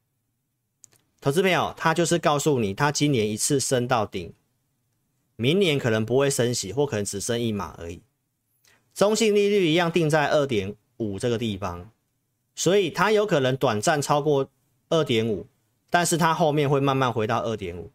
[1.22, 4.34] 投资朋友，他就是告诉你，他今年一次升到顶，
[5.36, 8.02] 明年可能不会升息，或可能只升一码而已，
[8.93, 11.89] 中性利率一样定在二点五这个地方。
[12.56, 14.48] 所以它有可能短暂超过
[14.89, 15.48] 二点五，
[15.89, 17.89] 但是它后面会慢慢回到二点五，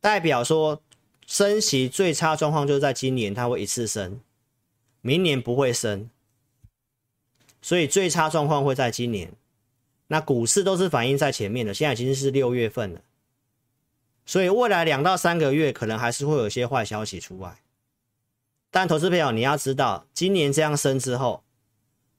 [0.00, 0.82] 代表说
[1.24, 4.20] 升息最差状况就是在今年它会一次升，
[5.00, 6.10] 明年不会升，
[7.60, 9.32] 所以最差状况会在今年。
[10.08, 13.00] 那股市都是反映在前面的，现在已经是六月份了，
[14.24, 17.58] 所以未来两到三个月可能还是会有一些坏消息出来。
[18.70, 21.42] 但投资朋友你要知道，今年这样升之后。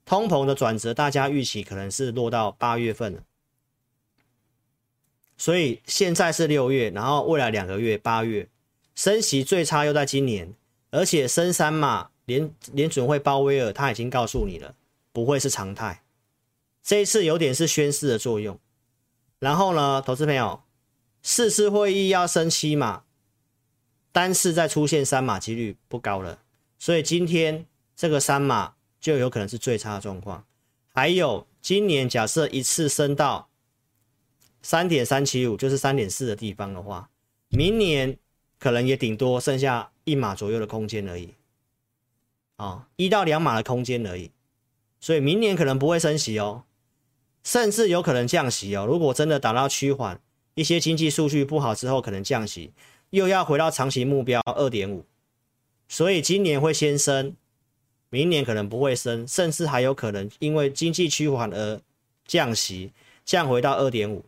[0.05, 3.23] 通膨的转折，大家预期可能是落到八月份了，
[5.37, 8.49] 所以现在是六月，然后未来两个月八月
[8.95, 10.53] 升息最差又在今年，
[10.91, 14.75] 而且升三嘛，联联准会鲍威尔他已经告诉你了，
[15.13, 16.03] 不会是常态，
[16.83, 18.59] 这一次有点是宣示的作用。
[19.39, 20.62] 然后呢，投资朋友，
[21.23, 23.03] 四次会议要升七码，
[24.11, 26.43] 单次再出现三码几率不高了，
[26.77, 28.75] 所以今天这个三码。
[29.03, 30.45] 就有可能是最差状况。
[30.93, 33.49] 还有，今年假设一次升到
[34.61, 37.09] 三点三七五，就是三点四的地方的话，
[37.49, 38.17] 明年
[38.57, 41.33] 可能也顶多剩下一码左右的空间而已。
[42.55, 44.31] 啊，一到两码的空间而已。
[45.01, 46.63] 所以明年可能不会升息哦，
[47.43, 48.85] 甚至有可能降息哦。
[48.85, 50.21] 如果真的达到趋缓，
[50.55, 52.71] 一些经济数据不好之后，可能降息，
[53.09, 55.05] 又要回到长期目标二点五。
[55.87, 57.35] 所以今年会先升。
[58.09, 61.81] 明年可能不会升，甚至还有可能因为经济趋缓而
[62.27, 62.91] 降息，
[63.25, 64.23] 降回到二点五。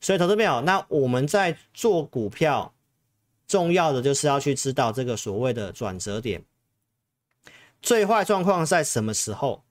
[0.00, 2.74] 所以，投资朋友，那我们在做股票，
[3.46, 6.42] 重要的就是要去知道这个所谓的转折点，
[7.80, 9.62] 最坏状况在什么时候？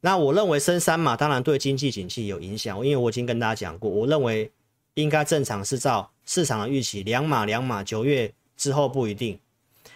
[0.00, 4.52] 那我认为升三码当然对经济景气有影响，因为我已经跟大家讲过，我认为
[4.94, 9.38] 应该正常是照市场的预期，两码两码，九月之后不一定。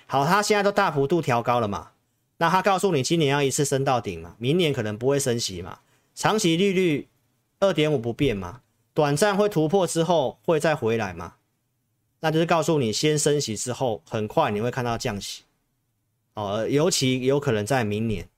[0.07, 1.91] 好，他现在都大幅度调高了嘛？
[2.38, 4.35] 那他告诉你，今年要一次升到顶嘛？
[4.38, 5.79] 明年可能不会升息嘛？
[6.15, 7.09] 长期利率
[7.61, 8.62] 二点五不变嘛？
[8.93, 11.35] 短暂会突破之后会再回来嘛？
[12.21, 15.45] 那就是告诉你，先升息之后，很快你会看到降息。
[16.35, 18.29] 哦，尤其有可能在明年。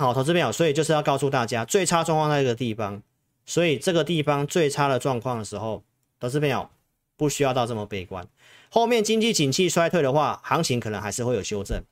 [0.00, 3.02] 好，投资朋友，所以就是要告诉大家，最差状况在这个地方，
[3.44, 5.84] 所以这个地方最差的状况的时候，
[6.18, 6.70] 投资朋友
[7.18, 8.26] 不需要到这么悲观。
[8.70, 11.82] 后面经济景气衰退的话，行情可能还是会有修正，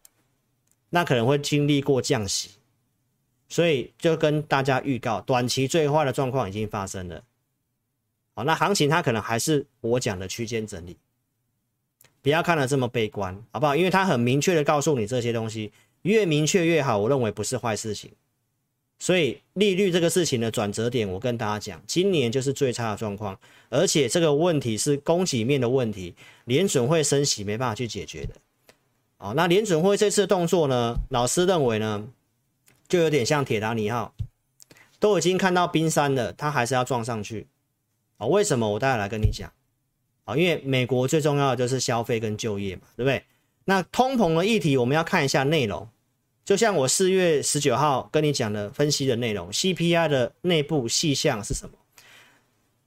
[0.88, 2.52] 那可能会经历过降息，
[3.46, 7.22] 所以就跟大家预告，短期最坏的状况已经发生了。
[8.34, 10.96] 好，那行情它可能还是我讲的区间整理，
[12.22, 13.76] 不要看的这么悲观，好不好？
[13.76, 15.70] 因为它很明确的告诉你这些东西，
[16.02, 16.98] 越明确越好。
[16.98, 18.10] 我认为不是坏事情。
[19.00, 28.34] 所以利率这个事情的转折点，我跟大家讲，今年就是最差的状况，而且这个问题是供给面的问题，联准会升息没办法去解决的。
[29.18, 32.08] 哦，那联准会这次动作呢，老师认为呢，
[32.88, 34.12] 就有点像铁达尼号，
[34.98, 37.46] 都已经看到冰山了，它还是要撞上去。
[38.16, 38.68] 啊，为什么？
[38.68, 39.52] 我待会来跟你讲。
[40.24, 43.22] 啊，因为美国最重要的就是消费跟就业嘛，对不对？
[43.68, 45.86] 那通膨的议题，我们要看一下内容。
[46.42, 51.74] 就像我四月十九号跟你讲的分析的内容，CPI 的内部细项是什么？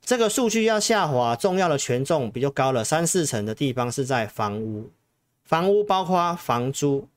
[0.03, 4.89] 这个数据要下滑，重要的权重比较高了，三四成的地方是在房屋，
[5.45, 7.07] 房屋包括房租，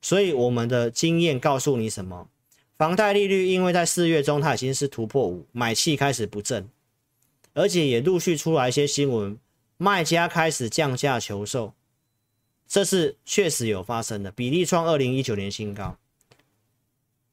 [0.00, 2.28] 所以我们的经验告诉你什么？
[2.78, 6.66] 房贷利率因为在四月中它已经是突破五，买气开始不振，
[7.52, 9.38] 而且也陆续出来一些新闻，
[9.76, 11.74] 卖家开始降价求售。
[12.74, 15.96] 这是确实有发生的，比例创二零一九年新高。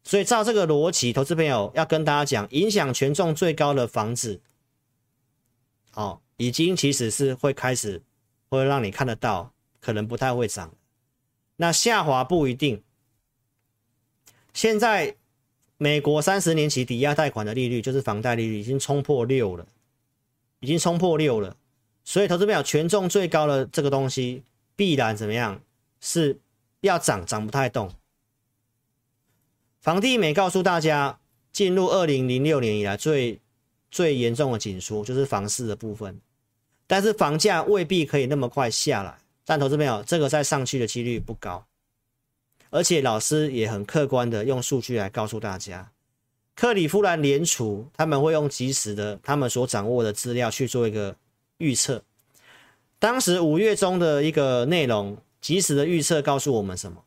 [0.03, 4.39] 所以照这个逻辑，投资朋友要跟大家讲，影响权重最高的房子，
[5.95, 8.03] 哦，已经其实是会开始
[8.49, 10.71] 会让你看得到，可能不太会涨。
[11.55, 12.83] 那下滑不一定。
[14.53, 15.15] 现在
[15.77, 19.65] 美国三十年期抵押贷款的利率，就是房贷利率，已经冲破六了，
[20.59, 21.57] 已经冲破六了。
[22.03, 24.43] 所以投资朋友，权重最高的这个东西。
[24.81, 25.61] 必然怎么样？
[25.99, 26.39] 是
[26.79, 27.93] 要涨，涨不太动。
[29.79, 31.19] 房地美告诉大家，
[31.53, 33.39] 进入二零零六年以来最
[33.91, 36.19] 最严重的紧缩，就是房市的部分。
[36.87, 39.19] 但是房价未必可以那么快下来。
[39.45, 41.63] 但投资朋友，这个再上去的几率不高。
[42.71, 45.91] 而且老师也很客观的用数据来告诉大家，
[46.55, 51.15] 克里夫兰联储他们会用即时的他们所掌握的资料去做一个
[51.59, 52.03] 预测。
[53.01, 57.03] 当时五月中的一个内容，即时的预测告诉我们什么？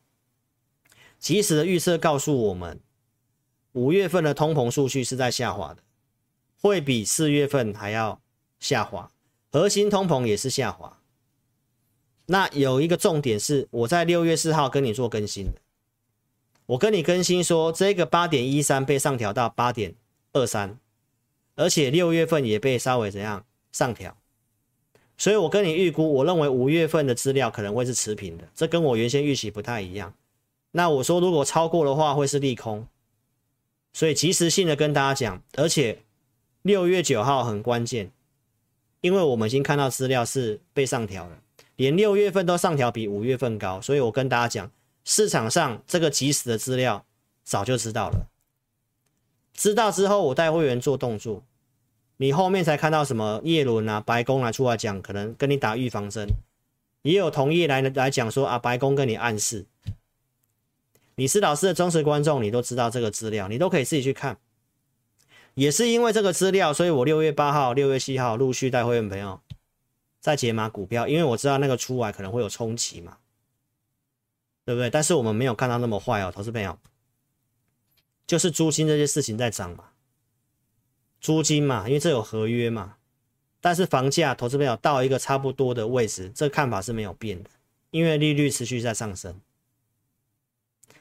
[1.20, 2.80] 即时的预测告诉我们，
[3.74, 5.84] 五月份的通膨数据是在下滑的，
[6.60, 8.20] 会比四月份还要
[8.58, 9.12] 下滑，
[9.52, 10.98] 核心通膨也是下滑。
[12.26, 15.60] 那有一个重点是，我在六月四号跟你做更新的，
[16.66, 19.94] 我跟你更新说，这个八点一三被上调到八点
[20.32, 20.76] 二三，
[21.54, 24.16] 而且六月份也被稍微怎样上调。
[25.16, 30.12] 所以我跟你预估，我认为五月份的资料可能会是持平的，这跟我原先预期不太一样。
[30.72, 32.86] 那我说如果超过的话，会是利空。
[33.92, 36.00] 所以及时性的跟大家讲，而且
[36.62, 38.10] 六月九号很关键，
[39.02, 41.38] 因为我们已经看到资料是被上调了，
[41.76, 44.68] 连六月份都上调比五月份高，所以我跟大家讲，
[45.04, 47.04] 市场上这个及时的资料
[47.44, 48.26] 早就知道了，
[49.52, 51.44] 知道之后我带会员做动作。
[52.16, 56.28] 你后面才看到什么叶伦啊、白宫来出来讲，可能跟你打预防针，
[57.02, 59.66] 也有同业来来讲说啊，白宫跟你暗示。
[61.16, 64.38] 你是老师的忠实观众，你都知道这个资料，你都可以自己去看。
[65.54, 69.40] 也是因为这个资料，所以我六月八号、六月七号陆续带会员朋友
[70.20, 73.18] 在解码股票，因为我知道那个出来可能会有冲击嘛，
[74.64, 74.90] 对不对？
[74.90, 76.76] 但是我们没有看到那么坏哦，投资朋友，
[78.26, 79.84] 就是租金这些事情在涨嘛。
[81.24, 82.96] 租金嘛，因为这有合约嘛，
[83.62, 87.48] 但是房价投资朋友到一个差不多的位置，这看法是没有变的，
[87.92, 89.34] 因为利率持续在上升。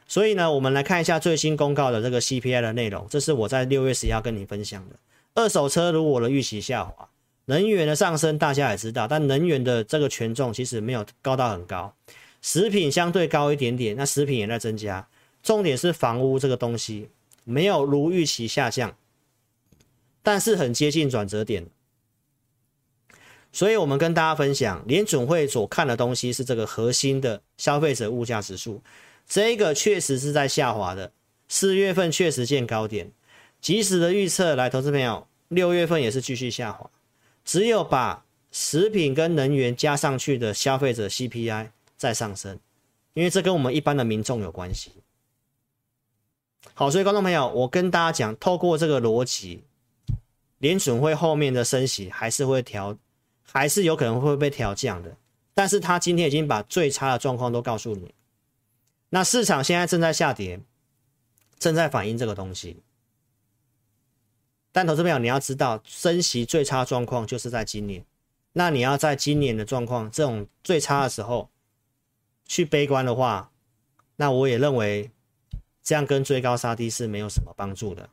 [0.08, 4.96] 所以呢，我们来看一下最新公告的这个 CPI 的内容，这是我在六月十一号跟你分享的。
[5.34, 7.06] 二手车如我的预期下滑，
[7.44, 11.94] 能源的上升大家也知道，但能源的这个权重其实没有高到很高，
[12.40, 15.06] 食品相对高一点点，那食品也在增加，
[15.42, 17.10] 重点是房屋这个东西
[17.44, 18.96] 没有如预期下降。
[20.24, 21.66] 但是很接近转折点，
[23.52, 28.80] 所以我们跟大家分享，联准会所看的东西是这个核心的消费者物价指数，
[29.28, 31.12] 这个确实是在下滑的，
[31.46, 33.12] 四月份确实见高点，
[33.60, 36.90] 即时的预测来，投资朋友，六月份也是继续下滑，
[37.44, 41.68] 只有把食品跟能源加上去的消费者 CPI
[41.98, 42.58] 在上升，
[43.12, 44.90] 因为这跟我们一般的民众有关系。
[46.72, 49.62] 好，所以观众朋友，我跟大家讲，透过这个逻辑。
[50.64, 52.96] 联准会后面的升息还是会调，
[53.42, 55.14] 还是有可能会被调降的。
[55.52, 58.14] 但是他今天已经把最差的状况都告诉你。
[59.10, 60.58] 那市场现在正在下跌，
[61.58, 62.82] 正在反映这个东西。
[64.72, 68.02] 但投资朋友，你要知道，升息最差状况就是在今年。
[68.54, 71.50] 那你要在今年的状况这种最差的时候
[72.46, 73.50] 去悲观的话，
[74.16, 75.10] 那我也认为
[75.82, 78.08] 这样跟追高杀低是没有什么帮助的，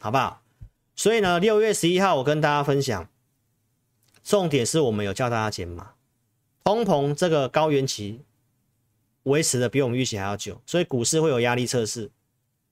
[0.00, 0.42] 好不好？
[0.94, 3.08] 所以呢，六月十一号我跟大家分享，
[4.22, 5.92] 重点是我们有叫大家减码，
[6.62, 8.22] 通膨这个高原期
[9.24, 12.10] 维持的比我们预期还要久，所以股市会有压力测试，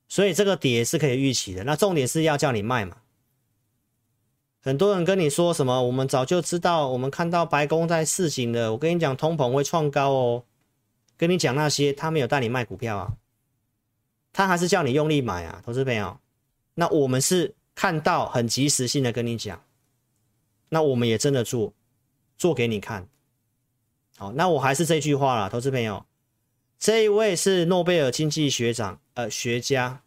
[0.09, 1.65] 所以这个跌是可以预期的。
[1.65, 2.99] 那重点是要叫你卖嘛。
[4.61, 8.73] 很多人跟你说什么，我们早就知道，我们看到白宫在示警了。
[8.73, 10.45] 我跟你讲，通膨会创高哦。
[11.17, 13.17] 跟你讲那些，他没有带你卖股票啊，
[14.33, 16.19] 他还是叫你用力买啊，投资朋友。
[16.75, 19.65] 那我们是看到很及时性的跟你讲，
[20.71, 21.73] 那我们也真的做，
[22.37, 23.09] 做给你看。
[24.17, 26.05] 好，那我还是这句话啦，投资朋友，
[26.77, 30.03] 这一位是诺贝尔经济学长，呃，学家，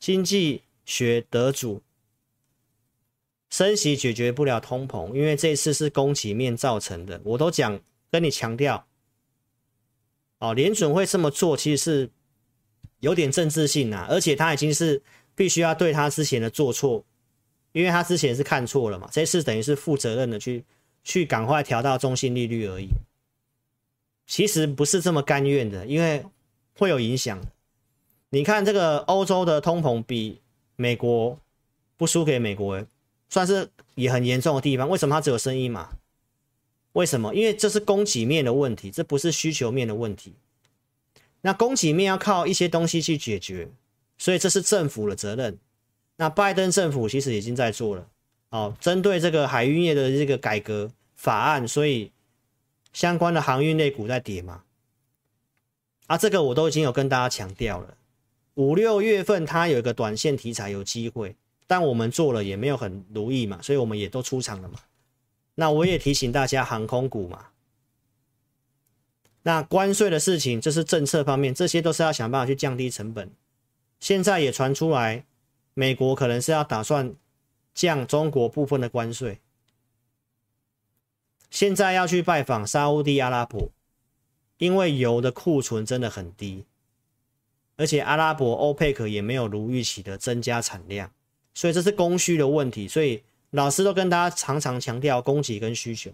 [0.00, 1.82] 经济学得主。
[3.48, 7.20] 升息解决不了通膨，因为这次是供给面造成的。
[7.22, 8.88] 我都讲跟你强调，
[10.40, 12.10] 哦，联准会这么做其实是
[12.98, 15.00] 有点政治性啊，而且他已经是
[15.34, 17.04] 必须要对他之前的做错，
[17.72, 20.64] 因为他之前是看错了嘛，这次等于是负责任的去
[21.02, 22.88] 去赶快调到中性利率而已。
[24.26, 26.24] 其实不是这么甘愿的，因为
[26.76, 27.40] 会有影响。
[28.30, 30.40] 你看这个欧洲的通膨比
[30.76, 31.38] 美国
[31.96, 32.84] 不输给美国。
[33.30, 35.96] 算是也很严重的地方，为什么它只有生意嘛？
[36.92, 37.34] 为什么？
[37.34, 40.34] 因为这是供给面的问题，这不是需求面的问题。
[41.40, 43.70] 那供给面要靠一些东西去解决，
[44.18, 45.58] 所以这是政府的责任。
[46.16, 48.08] 那拜登政府其实已经在做了，
[48.50, 52.12] 哦，针对这个海运业的这个改革法案，所以
[52.92, 54.62] 相关的航运类股在跌嘛。
[56.06, 57.96] 啊，这个我都已经有跟大家强调了，
[58.54, 61.36] 五六月份它有一个短线题材有机会。
[61.66, 64.78] 但我们做了也没有很如意嘛，所以我们也都出场了嘛。
[65.54, 67.46] 那我也提醒大家，航空股嘛，
[69.44, 73.30] 那关税的事情，这是政策方面，这些都是要想办法去降低成本。
[74.04, 75.24] 现在也传出来，
[75.72, 77.14] 美国可能是要打算
[77.72, 79.40] 降中国部分的关税。
[81.48, 83.70] 现在要去拜访沙乌地阿拉伯，
[84.58, 86.66] 因为油的库存真的很低，
[87.76, 91.10] 而且阿拉伯欧佩克也没有如预期的增加产量。
[91.54, 96.10] 所以这是供需的问题，所以老师都跟大家常常强调供给跟需求。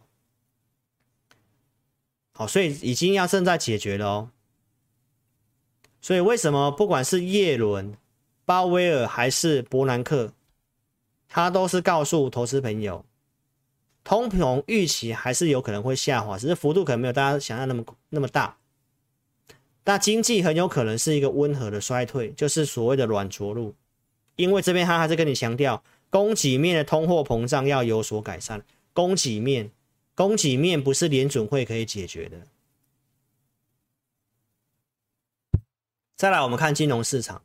[2.35, 4.31] 好，所以已经要正在解决了哦。
[6.01, 7.95] 所以为什么不管是耶伦、
[8.45, 10.33] 鲍威尔还是伯南克，
[11.29, 13.05] 他都是告诉投资朋友，
[14.03, 18.57] 通膨预期还是有可能会下滑，只是幅度可能没有大家想象那么那么大。
[19.85, 23.75] 那经济很有可能是一个温和的衰退，就是所谓的软着陆。
[24.37, 28.63] 因为这边他还是跟你强调，供给面的通货膨胀要有所改善。
[28.93, 29.71] 供给面，
[30.15, 32.39] 供给面不是联准会可以解决的。
[36.21, 37.41] 再来，我们看金融市场。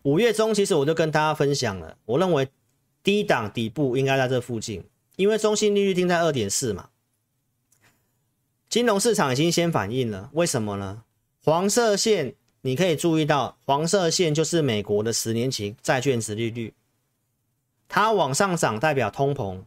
[0.00, 2.48] 五月中，其实我就跟大家分享了，我认为
[3.02, 4.82] 低档底部应该在这附近，
[5.16, 6.88] 因为中心利率定在二点四嘛。
[8.70, 11.02] 金融市场已经先反应了，为什么呢？
[11.44, 12.34] 黄色线。
[12.62, 16.72] 你可以注意到，黄色线就是美国的十年期债券殖利率，
[17.88, 19.64] 它往上涨代表通膨，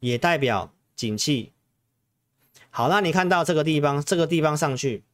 [0.00, 1.52] 也代表景气。
[2.68, 5.04] 好，那你看到这个地方，这个地方上去，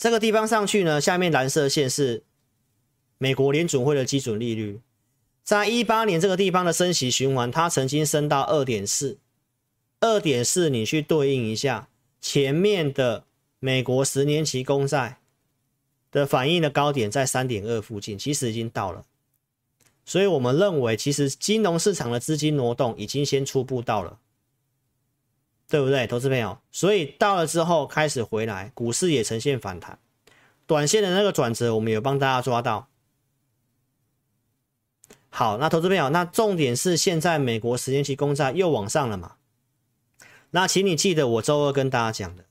[0.00, 2.22] 这个地方上去呢，下面蓝色线是
[3.18, 4.80] 美国联准会的基准利率，
[5.44, 9.18] 在一八年这个地方的升息循环，它曾经升到二点四，
[10.00, 13.24] 二点四，你去对应一下前面的
[13.58, 15.18] 美国十年期公债。
[16.12, 19.04] 的反应的高点在三点二附近，其实已经到了，
[20.04, 24.18] 所以我们认为，其实金融市场的资金挪动已经先初步到了，
[25.70, 26.58] 对不对，投资朋友？
[26.72, 29.98] 所以到了之后开始回来，股市也呈现反弹，
[30.66, 32.88] 短线的那个转折，我们有帮大家抓到。
[35.28, 39.36] 好，那投资朋友，那重点是现在美国十年期公债又往上了嘛？
[40.50, 42.44] 那请你记得我周二跟大家讲的。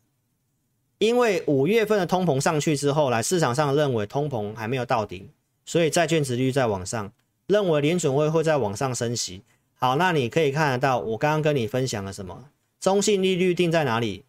[0.98, 5.30] 因为五月份的通膨上去之后，来市场上认为通膨还没有到顶，
[5.66, 7.12] 所以债券殖利率在往上，
[7.48, 9.44] 认为联准会会在往上升息。
[9.76, 12.46] 好，那你可以看得到，我刚刚跟你分享了什么？
[12.80, 14.24] 中性利率定在哪里？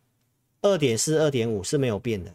[0.62, 2.34] 二点四、二点五是没有变的。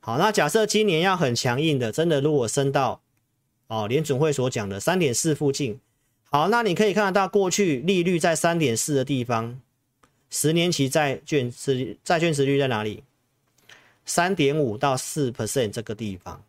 [0.00, 3.00] 好，那假设今年要很强硬的，真的如果升到
[3.68, 5.78] 哦联准会所讲的三点四附近，
[6.30, 9.60] 好，那你可以看得到过去利率在三点四的地方。
[10.28, 13.04] 十年期债券殖债券殖率在哪里？
[14.06, 16.42] 三点五到四 percent 这个地方。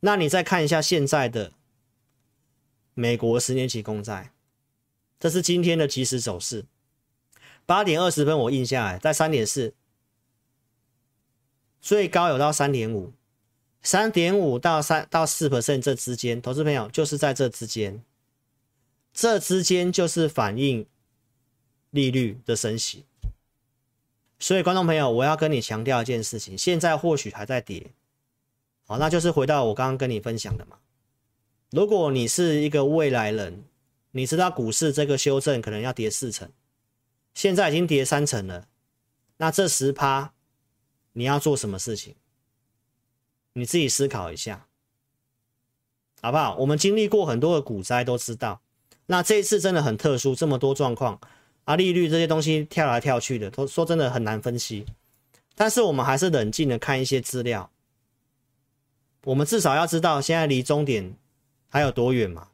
[0.00, 1.50] 那你再看一下现在的
[2.94, 4.30] 美国十年期公债，
[5.18, 6.66] 这是今天的即时走势。
[7.66, 9.74] 八点二十分我印下来，在三点四，
[11.80, 13.12] 最高有到三点五，
[13.82, 18.02] 三点五到三到四 percent 这之间，投资朋友就是在这之间，
[19.12, 20.86] 这之间就是反映。
[21.92, 23.04] 利率的升息，
[24.38, 27.90] 所以观众朋友，我要跟你强调一件事情，现在或许还在跌，
[28.86, 30.78] 好，那就是回到我刚刚跟你分享的嘛。
[31.72, 33.64] 如果你是一个未来人，
[34.12, 36.48] 你知道股市这个修正可能要跌四成，
[37.34, 38.66] 现在已经跌三成了，
[39.38, 40.32] 那这十趴
[41.12, 42.16] 你要做什么事情？
[43.54, 44.66] 你自己思考一下，
[46.20, 46.56] 好不好？
[46.56, 48.60] 我们经历过很多的股灾，都知道。
[49.06, 51.20] 那这一次真的很特殊，这么多状况
[51.64, 54.86] 啊，利率这些东西跳来跳去的，都说真的很难分析。
[55.56, 57.72] 但是我们还是冷静的看一些资料，
[59.24, 61.16] 我们至少要知道现在离终点
[61.68, 62.48] 还有多远嘛。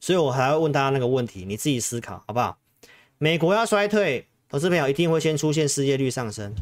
[0.00, 2.58] 所以我还要问大家那个问题，你自己思考好不好？
[3.24, 6.54] 美国要衰退，投资朋友一定会先出现失业率上升。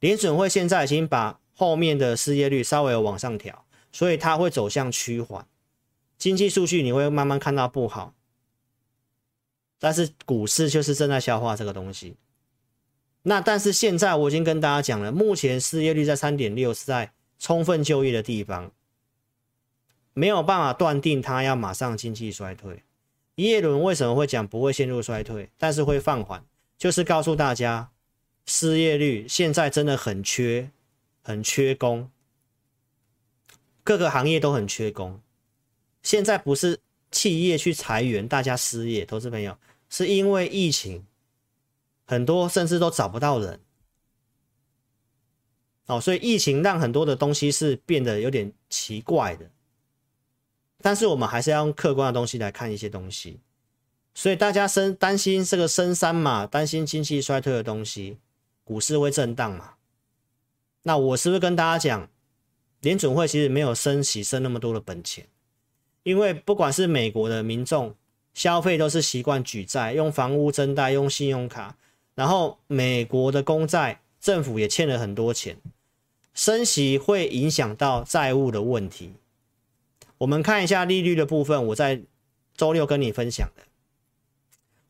[0.00, 5.46] 联准会现在已经把后面的失业率稍微往上调，所以它会走向趋缓，
[6.18, 8.12] 经济数据你会慢慢看到不好。
[9.78, 12.18] 但是股市就是正在消化这个东西。
[13.22, 18.70] 那但是现在我已经跟大家讲了，目前失业率在三点六，是在充分就业的地方，
[20.12, 22.82] 没有办法断定它要马上经济衰退。
[23.36, 26.44] 耶伦为什么会讲不会陷入衰退，但是会放缓，
[26.76, 27.90] 就是告诉大家，
[28.46, 30.70] 失业率现在真的很缺，
[31.22, 32.10] 很缺工，
[33.82, 35.20] 各个行业都很缺工。
[36.02, 39.56] 现在不是企业去裁员，大家失业，投资朋友。
[39.92, 41.04] 是因为疫情，
[42.06, 43.58] 很多甚至都找不到人，
[45.86, 49.50] 哦，所以疫情让很多的东西是变得有点奇怪的。
[50.82, 53.40] 但是我们还是要用客观的东西来看一些东西，
[54.14, 58.18] 所以大家生担心这个升三嘛，担心经济衰退的东西，
[58.64, 59.74] 股市会震荡嘛。
[60.82, 62.08] 那我是不是跟大家讲，
[62.80, 65.26] 联准会其实没有升息升那么多的本钱，
[66.02, 67.94] 因为不管是美国的民众。
[68.32, 71.76] 消费都是习惯举债，用房屋增贷，用信用卡，
[72.14, 75.58] 然后美国的公债政府也欠了很多钱，
[76.32, 79.14] 升息会影响到债务的问题。
[80.20, 82.02] 我们看一下利率的部分，我在
[82.54, 83.62] 周六跟你分享的，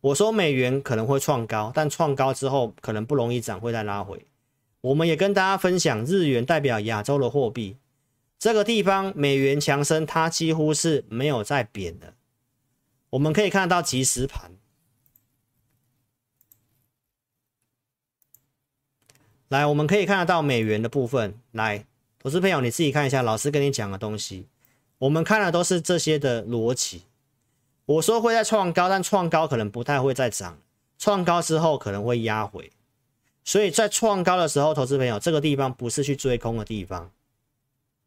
[0.00, 4.26] 我说美元可能会创高，但创高之后可能不容易涨，会再拉回。
[4.80, 7.76] 我们也跟大家分享日元代表亚洲的货币，
[8.40, 12.14] 这个地方美元强升，它几乎是没有再贬的。
[13.10, 14.50] 我们可以看到即时盘，
[19.46, 21.38] 来，我们可以看得到美元的部分。
[21.52, 21.86] 来，
[22.18, 24.48] 投资朋友，你自己看一下，老师跟你讲的东西，
[25.00, 27.02] 我们看的都是这些的逻辑。
[27.84, 30.58] 我说会再创高，但创高可能不太会再涨，
[30.98, 32.70] 创高之后可能会压回。
[33.42, 37.10] 所以在创高的时候，投资朋友，这个地方不是去追空的地方。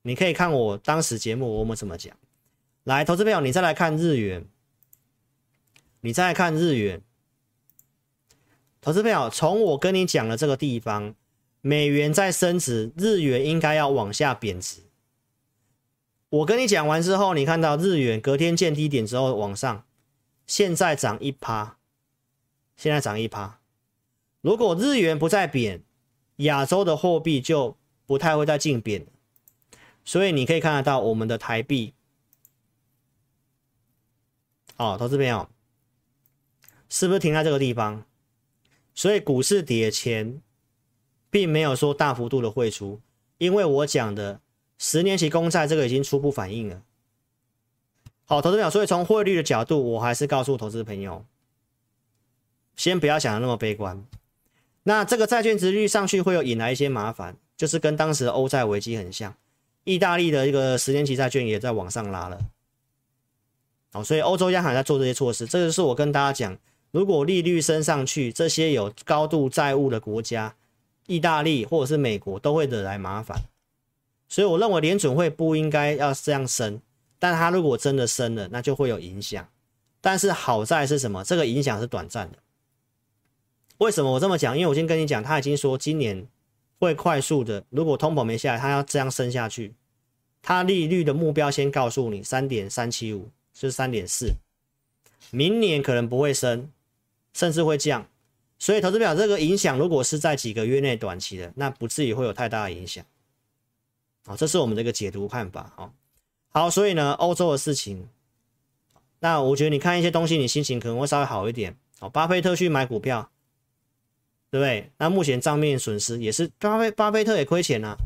[0.04, 2.16] 你可以看我当时节目我们怎么讲。
[2.84, 4.46] 来，投资朋友，你再来看日元。
[6.02, 7.02] 你再来看日元，
[8.82, 11.16] 投资朋友，从我跟你讲的这个地方，
[11.62, 14.83] 美元在升值，日元应该要往下贬值。
[16.34, 19.86] 我跟你讲完之后，你看到日元隔天见低点之后往上，
[20.48, 21.78] 现在涨一趴，
[22.76, 23.60] 现在涨一趴。
[24.42, 25.84] 如果日元不再贬，
[26.38, 27.78] 亚洲的货币就
[28.08, 29.06] 不太会再进贬。
[30.04, 31.94] 所以你可以看得到我们的台币，
[34.78, 35.48] 哦，投资朋友。
[36.90, 38.06] 是不是停在这个地方？
[38.96, 40.42] 所以股市跌前，
[41.30, 43.00] 并没有说大幅度的汇出，
[43.38, 44.42] 因为我讲的
[44.86, 46.82] 十年期公债这个已经初步反应了。
[48.26, 51.24] 好，投资朋友，所以从汇率的角度，我还是告诉投资朋友，
[52.76, 54.06] 先不要想的那么悲观。
[54.84, 59.34] 那这个债券殖利率上去会有引来一些麻烦，就是跟当时的欧债危机很像，
[59.86, 62.38] 意大利的一个十年期债券也在往上拉了。
[63.94, 66.60] 好，所以欧洲央行在做这些措施，这个是我跟大家讲。
[66.92, 70.54] 如果利率升上去，这些有高度债务的国家，
[71.08, 73.42] 意大利或者是美国都会惹来麻烦。
[74.34, 76.82] 所以我认为联准会不应该要这样升，
[77.20, 79.48] 但它如果真的升了，那就会有影响。
[80.02, 81.24] 但是好在是什么？
[81.24, 82.40] 这个影响是短暂的。
[83.78, 84.58] 为什么我这么讲？
[84.58, 86.26] 因为我先跟你讲，他已经说今年
[86.80, 89.76] 会快速的，如果通膨没下来，他要这样升下去。
[90.42, 94.32] 他利率的目标先告诉你三点三七五，是三点四，
[95.30, 96.72] 明年可能不会升。
[97.36, 98.08] 甚至会降，
[98.58, 103.06] 所以投资表这个影响，如果是在几个月内短期的，那不至于会有太大的影响。
[104.26, 105.72] 啊，这是我们的一个解读看法。
[105.76, 105.94] 好，
[106.50, 108.08] 好，所以呢，欧洲的事情，
[109.20, 111.78] 那我觉得你看一些东西，你心情可能会稍微好一点。
[112.00, 113.30] 好，巴菲特去买股票，
[114.50, 114.92] 对不对？
[114.98, 117.98] 那目前账面损失也是巴菲巴菲特也亏钱啊。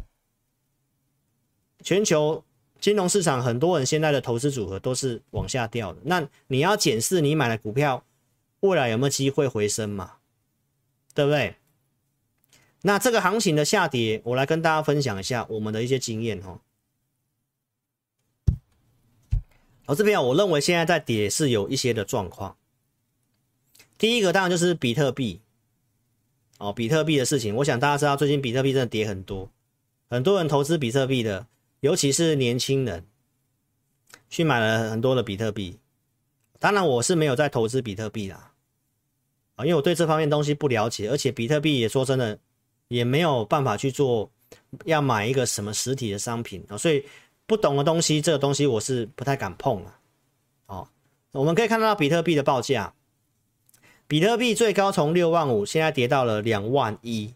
[1.84, 2.43] 全球
[2.80, 8.03] 金融市场很多人现在的投资组合都是往下掉的，那你要检视你买的股票。
[8.61, 10.13] 未来有没有机会回升嘛？
[11.13, 11.55] 对不对？
[12.84, 16.59] 那这个行情的下跌，我来跟大家分享一下我们的一些经验哦。
[19.88, 22.57] 我这边啊，我认为现在在跌是有一些的状况。
[23.97, 25.41] 第一个当然就是比特币
[26.59, 29.49] 哦，比特币的事情，我想大家知道，最近比特币真的跌很多，
[30.09, 31.47] 很多人投资比特币的，
[31.80, 33.05] 尤其是年轻人，
[34.30, 35.80] 去买了很多的比特币。
[36.59, 38.53] 当然我是没有在投资比特币啦，
[39.55, 42.39] 啊，因为我对这方面东西不了解，而且比特币也说真的，
[42.88, 44.30] 也没有办法去做，
[44.86, 47.04] 要买一个什么实体的商品啊，所以
[47.46, 50.00] 不懂的东西，这个东西我是不太敢碰啊。
[50.68, 50.88] 哦，
[51.32, 52.94] 我们可以看到比特币的报价。
[54.08, 57.34] 比特币最高从六万五，现在跌到了两万一，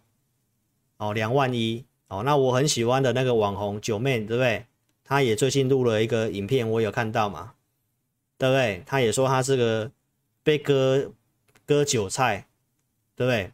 [0.98, 4.66] 哦，两万一，哦，那我很喜欢的那个网红九妹，对不对？
[5.04, 7.52] 他也最近录了一个影片，我有看到嘛，
[8.38, 8.82] 对不对？
[8.86, 9.92] 他也说他这个
[10.44, 11.12] 被割
[11.66, 12.48] 割韭菜，
[13.16, 13.52] 对不对？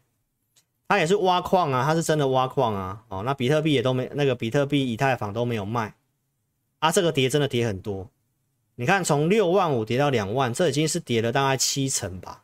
[0.87, 5.93] 他也是挖矿啊，他是真的挖矿啊，哦，那比特币也都没那个比特币、以太坊都没有卖，
[6.79, 8.09] 啊，这个跌真的跌很多，
[8.75, 12.43] 你看从六万五跌到两万，这已经是跌了大概七成吧。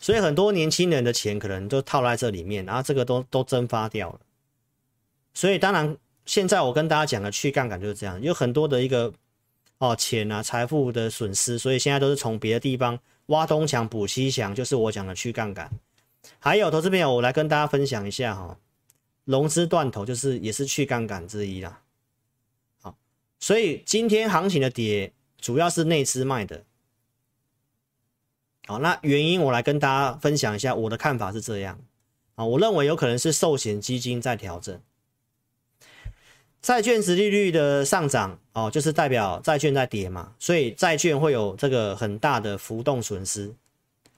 [0.00, 4.20] 所以很多年轻人的钱可能都套在这里面，然后这个都都蒸发掉了。
[5.34, 9.12] 所以当然，现在我跟大家讲的去杠杆就是这样，有很多的一个
[9.78, 15.70] 哦钱啊财富的损失，所以现在都是从别的地方挖东墙补西墙，就是我讲的去杠杆。
[16.38, 18.58] 还有投资朋友，我来跟大家分享一下哈，
[19.24, 21.82] 融资断头就是也是去杠杆之一啦。
[22.80, 22.96] 好，
[23.40, 26.64] 所以今天行情的跌主要是内资卖的。
[28.66, 31.80] 好，那原因我来跟大家分享一下，我的看法是这样
[32.34, 34.78] 啊，我认为有可能是寿险基金在调整，
[36.60, 43.54] 债券值利率的上涨哦，就是代表债券在跌嘛，所以债券会有这个很大的浮动损失，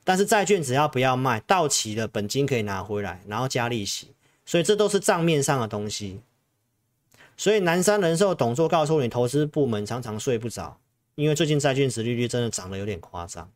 [0.03, 4.09] 但是债券只要不要卖，到期的本金可以拿回来，然后加利息，
[4.45, 6.21] 所以这都是账面上的东西。
[7.37, 10.79] 所以南山人寿董座告诉你，投资部门常常睡不着，
[11.15, 13.51] 因为最近债券值利率真的涨得有点夸张。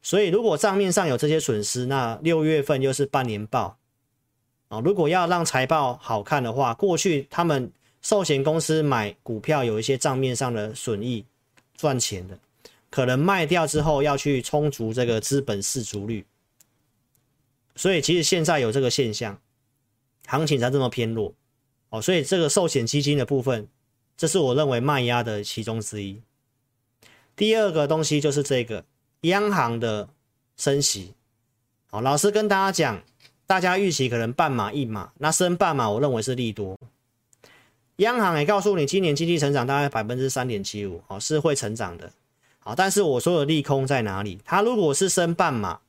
[0.00, 3.76] 所以，如果账面上有这些损失，那六月份又是半年报
[4.68, 4.80] 啊。
[4.80, 7.70] 如果要让财报好看的话，过去他们
[8.00, 11.26] 寿险公司买股票有一些账面上的损益，
[11.76, 12.38] 赚钱的，
[12.90, 16.24] 可能卖掉之后要去充足这个资本市足率。
[17.76, 19.40] 所以，其实现在有这个现象，
[20.26, 21.32] 行情才这么偏弱
[21.90, 22.00] 哦。
[22.00, 23.68] 所以，这个寿险基金的部分，
[24.16, 26.20] 这是我认为卖压的其中之一。
[27.36, 28.84] 第二个东西就是这个。
[29.22, 30.08] 央行的
[30.56, 31.12] 升息，
[31.90, 33.02] 好，老师跟大家讲，
[33.48, 36.78] 大家预期可能半码一码，那升半码，我认为是利多。
[37.96, 42.12] 央行也告诉你，今年经济成长大概百分之三点七五，哦，是会成长的，
[42.68, 44.38] 好，但是我说的利空在哪里？
[44.44, 45.80] 它如果是升半码，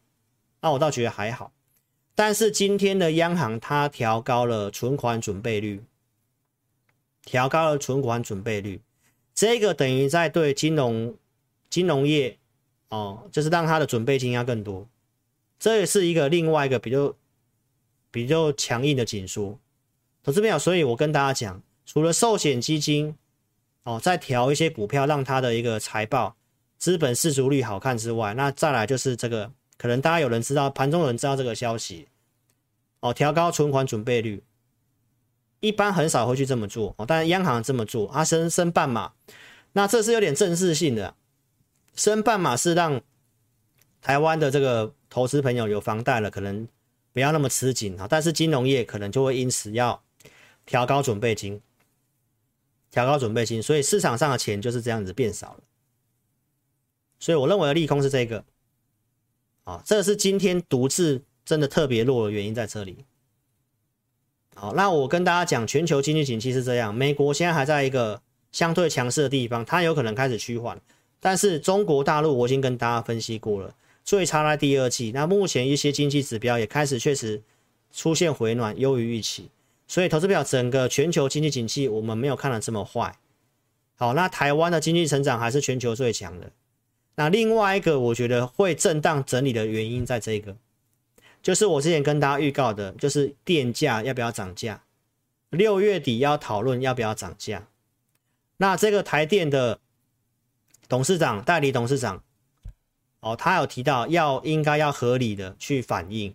[0.62, 1.52] 那我倒觉得还好。
[2.16, 5.84] 但是今天的央行它调高了存款准备率，
[7.26, 8.80] 调高了存款准备率，
[9.36, 11.18] 这个等于在对金融
[11.70, 12.38] 金融业。
[12.88, 14.88] 哦，就是让他的准备金要更多，
[15.60, 17.14] 这也是一个另外一个比较
[18.10, 19.60] 比较强硬的紧缩。
[20.24, 23.18] 投资朋友，所以我跟大家讲，除了寿险基金
[23.84, 26.38] 哦，再调一些股票，让它的一个财报
[26.80, 32.08] 资本适足率好看之外，那再来就是这个，可能大家有人知道，盘中有人知道这个消息
[33.02, 34.42] 哦，调高存款准备率，
[35.60, 39.12] 一般很少会去这么做哦，但是央行这么做，啊升升半码，
[39.74, 41.14] 那这是有点正式性的。
[41.96, 43.02] 升半码是让
[44.02, 46.66] 台湾的这个投资朋友有房贷了，可能
[47.12, 48.08] 不要那么吃紧啊。
[48.10, 50.02] 但是金融业可能就会因此要
[50.66, 51.62] 调高准备金，
[52.90, 55.60] 调高准备金，所以市场上的钱就是这样子变少了。
[57.20, 58.44] 所以我认为的利空是这个，
[59.66, 63.06] 啊，这是今天独自真的特别弱的原因在这里。
[64.56, 70.80] 好，那我跟大家讲，全球经济景气是这样，美国现在还在一个相对强势的地方，它有可能开始趋缓。
[71.20, 75.12] 但是中国大陆我已经跟大家分析过了，最差在第二季。
[75.14, 77.42] 那目前一些经济指标也开始确实
[77.92, 79.50] 出现回暖，优于预期。
[79.88, 83.16] 所以投资表整个全球经济景气我们没有看得这么坏。
[83.96, 86.52] 好，那台湾的经济成长还是全球最强的。
[87.20, 90.56] 那另外一个我觉得会震荡整理的原因在这个，
[91.42, 94.84] 就是我之前跟大家预告的，就是电价要不要涨价，
[95.50, 97.68] 六月底要讨论要不要涨价。
[98.56, 99.82] 那这个台电的。
[100.88, 102.24] 董事长、代理董事长，
[103.20, 106.34] 哦，他有提到要应该要合理的去反映，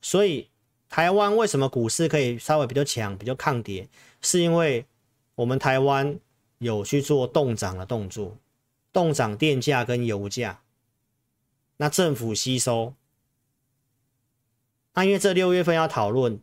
[0.00, 0.48] 所以
[0.88, 3.86] 台湾为什么股市可以稍微比较强、比较抗跌，
[4.22, 4.86] 是因为
[5.34, 6.18] 我们台湾
[6.56, 8.34] 有去做动涨的动作，
[8.94, 10.62] 动涨电价跟油价，
[11.78, 12.94] 那政府吸收，
[14.94, 16.38] 那因为这六月份要讨论，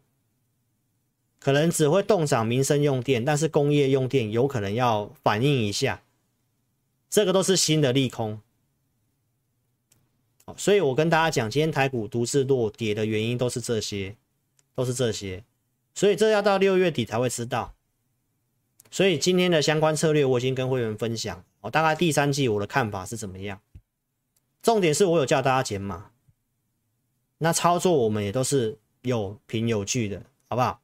[1.40, 6.04] 可能只会动涨民生用电，但是工业用电有可能要反映一下，
[7.10, 8.42] 这个都是新的利空。
[10.58, 14.18] 所以我跟大家讲，今天台股独自落跌的原因都是这些，
[14.76, 15.46] 都是这些，
[15.96, 17.74] 所以这要到六月底才会知道。
[18.90, 23.60] 所以今天的相关策略我已经跟会员分享，哦，大概第三季我的看法是怎么样？
[24.62, 26.12] 重点是我有叫大家减码，
[27.38, 30.82] 那操作我们也都是有凭有据的，好不好？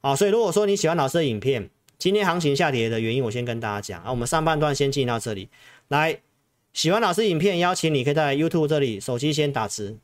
[0.00, 5.48] 好，所以如果说你喜欢老师的影片，今天行情下跌的原因我先跟大家讲啊，我们上半段先进到这里
[5.88, 6.20] 来。
[6.72, 9.96] 喜欢老师影片，邀请你可以在 YouTube 这里手机先打字，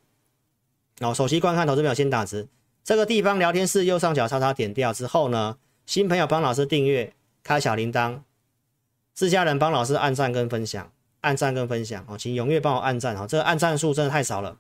[1.01, 2.47] 然后手机观看投资表先打字。
[2.85, 8.21] 这个地方聊天室右上角叉叉点掉之后呢，新朋友帮老师订阅，开小铃铛，
[9.21, 10.91] 自家人帮老师按赞跟分享，
[11.21, 14.59] 按赞跟分享哦，请踊跃帮我按赞哦，这个按赞数真的太少了，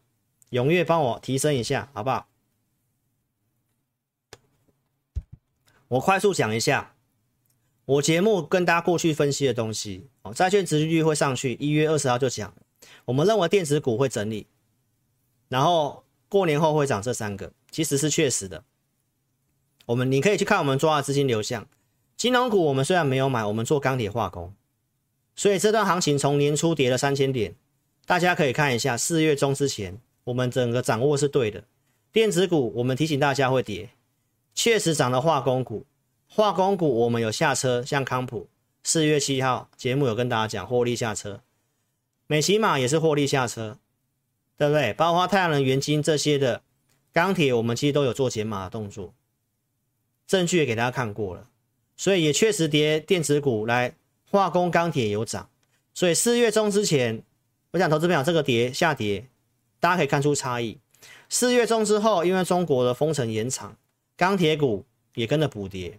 [0.50, 2.28] 踊跃帮我提升一下，好不好？
[5.88, 6.92] 我快速讲一下。
[7.86, 12.52] 我节目跟大家过去分析的东西，哦，债券殖利率会上去，一月二十号就讲，
[13.06, 14.46] 我们认为电子股会整理，
[15.48, 18.62] 然后过年后会涨这三个，其实是确实的。
[19.86, 21.66] 我们你可以去看我们抓的资金流向，
[22.20, 24.52] 金融股我们虽然没有买，我们做钢铁化工，
[25.34, 27.54] 所以这段行情从年初跌了三千点，
[28.04, 31.64] 大家可以看一下四月中之前，我们整个掌握是对的。
[32.12, 33.88] 电子股我们提醒大家会跌，
[34.54, 35.86] 确实涨了化工股。
[36.28, 38.48] 化工股我们有下车，像康普，
[38.82, 41.40] 四月七号节目有跟大家讲获利下车，
[42.26, 43.78] 美琪玛也是获利下车，
[44.58, 44.92] 对不对？
[44.92, 46.60] 包括太阳能、元晶这些的
[47.14, 49.14] 钢铁，我们其实都有做减码的动作，
[50.26, 51.46] 证据也给大家看过了，
[52.00, 53.94] 所以也确实跌电子股来
[54.30, 55.50] 化工、钢铁有涨，
[55.92, 57.22] 所以四月中之前，
[57.72, 59.26] 我想投资朋友这个跌下跌，
[59.80, 60.78] 大家可以看出差异。
[61.28, 63.76] 四月中之后，因为中国的封城延长，
[64.16, 65.98] 钢铁股也跟着补跌。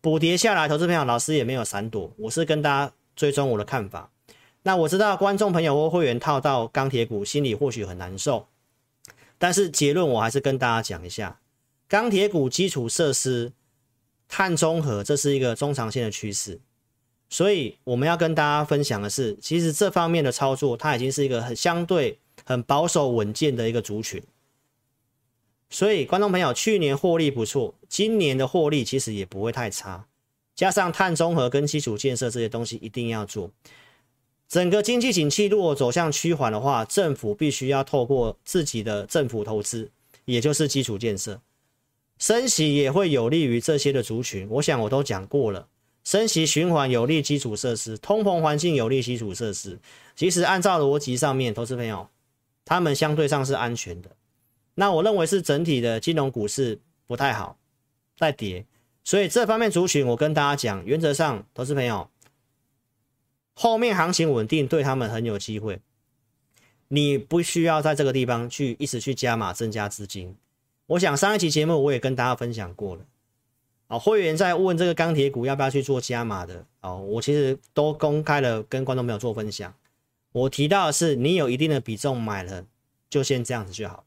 [0.00, 4.10] 补跌下来，投资朋友，老师也没有闪躲，我是跟大家追踪我的看法。
[4.62, 8.46] 那我知道观众朋友或会员套到钢铁股，心里或许很难受，
[9.36, 11.38] 但是结论我还是跟大家讲一下：
[11.86, 13.52] 钢铁股、基础设施、
[14.30, 16.60] 碳中和，这是一个中长线的趋势。
[17.28, 24.22] 所以我们要跟大家分享的是，其实这方面的操作，它已经是一个很相对很保守稳健的一个族群。
[25.68, 30.06] 所以，观众朋友，去年获利不错，今年的获利其实也不会太差。
[30.54, 33.50] 加上碳中和跟基础建设这些东西一定要做。
[34.48, 39.90] 整个经济景气如果走向趋缓的话，政府必须要透过自己的政府投资，
[40.24, 41.40] 也就是基础建设，
[42.20, 44.46] 升息也会有利于这些的族群。
[44.50, 45.66] 我想我都讲过了，
[46.04, 49.78] 升息循环有利基础设施，通膨环境有利基础设施。
[50.14, 52.08] 其实按照逻辑上面，投资朋友，
[52.66, 54.10] 他们相对上是安全的。
[54.74, 57.56] 那我认为是整体的金融股市不太好，
[58.18, 58.66] 在跌，
[59.02, 62.10] 所以这方面族群我跟大家讲，原则上投资朋友，
[63.54, 65.80] 后面行情稳定，对他们很有机会。
[66.88, 70.36] 你不需要在这个地方去一直去加码增加资金。
[70.90, 73.06] 我想上一期节目我也跟大家分享过了，
[73.86, 79.72] 啊，会员在问这个钢铁股要不要去做加码的，哦，我其实都公开了跟观众朋友做分享。
[80.32, 82.66] 我提到的是，你有一定的比重买了，
[83.08, 84.04] 就先这样子就好。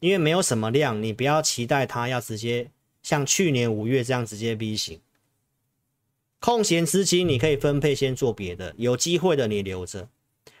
[0.00, 2.72] 因为没有什么量，你不要期待它要直接
[3.04, 5.00] 像去年五月这样直接 V 型。
[6.40, 10.08] 空闲资金你可以分配先做别的，有机会的你留着。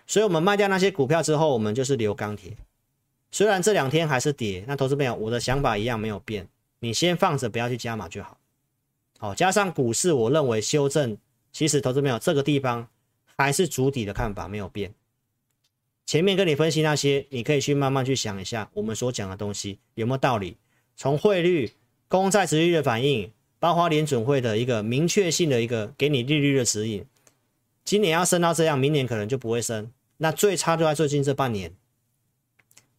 [0.06, 2.56] 所以我们卖掉那些股票之后，我们就是留钢铁。
[3.34, 6.46] 虽然这两天还是跌，那投资朋友，我的想法一样没有变，
[6.78, 8.38] 你先放着，不要去加码就好。
[9.18, 11.18] 好，加上股市，我认为修正，
[11.50, 12.86] 其实投资朋友这个地方
[13.36, 14.94] 还是主底的看法没有变。
[16.06, 20.56] 前面跟你分析那些，你可以去慢慢去想一下，我们所讲的东西有没有道理？
[20.94, 21.72] 从汇率、
[22.06, 27.04] 公债殖利率的反应，包括联准会的一个明确性的一个给你利率的指引，
[27.84, 29.90] 今年要升到这样，明年可能就不会升。
[30.18, 31.72] 那最差就在最近这半年，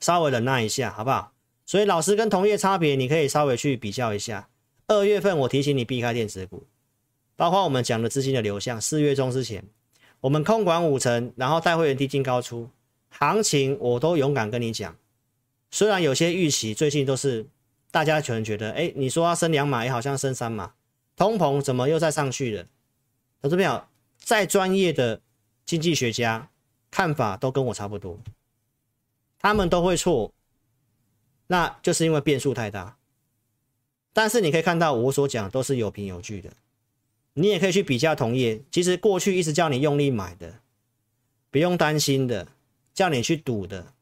[0.05, 1.31] 稍微忍耐一下，好不好？
[1.65, 4.47] 所以老师跟同业差别，你可以稍微去比较一下。
[4.85, 6.67] 二月份我提醒你避开电子股，
[7.35, 9.65] 包括我们讲的资金的流向，四月中之前，
[10.21, 12.69] 我们控管五成，然后带会员低进高出。
[13.09, 14.95] 行情我都勇敢跟你讲，
[15.71, 17.47] 虽然有些预期最近都是
[17.89, 20.73] 大家全觉得，哎，你说要升两码，也好像升三码，
[21.15, 22.67] 通膨怎么又再上去了？
[23.41, 23.83] 投资朋友，
[24.19, 25.19] 再专业的
[25.65, 26.47] 经济学家
[26.91, 28.19] 看法都跟我差不多，
[29.45, 30.33] 他们都会错，
[31.45, 32.97] 那就是因为变数太大。
[34.11, 36.49] 但是你可以看到我所讲都是有凭有据的，
[37.35, 40.55] 你也可以去比较同业，其实过去一直叫你用力买的，
[41.51, 42.47] 不用担心的。
[42.95, 43.93] 叫你去赌的，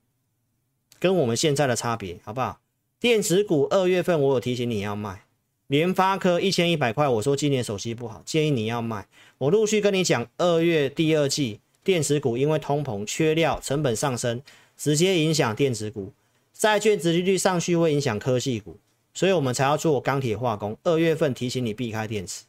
[1.00, 2.62] 跟我们现在的差别，好不好？
[3.00, 5.26] 电子股二月份我有提醒你要卖，
[5.68, 9.08] 联发科一千一百块，我说今年手机不好，建议你要卖。
[9.40, 14.42] 我陆续跟你讲，二月第二季电子股因为通膨、缺料、成本上升，
[14.78, 16.14] 直接影响电子股，
[16.54, 18.78] 债券殖利率上去会影响科技股，
[19.14, 20.78] 所以我们才要做钢铁化工。
[20.84, 22.44] 二月份提醒你避开电池，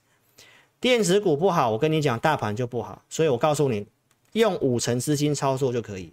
[0.81, 3.87] 电子股不好，我跟你讲大盘就不好，所以我告诉你，
[4.33, 6.13] 用五成资金操作就可以。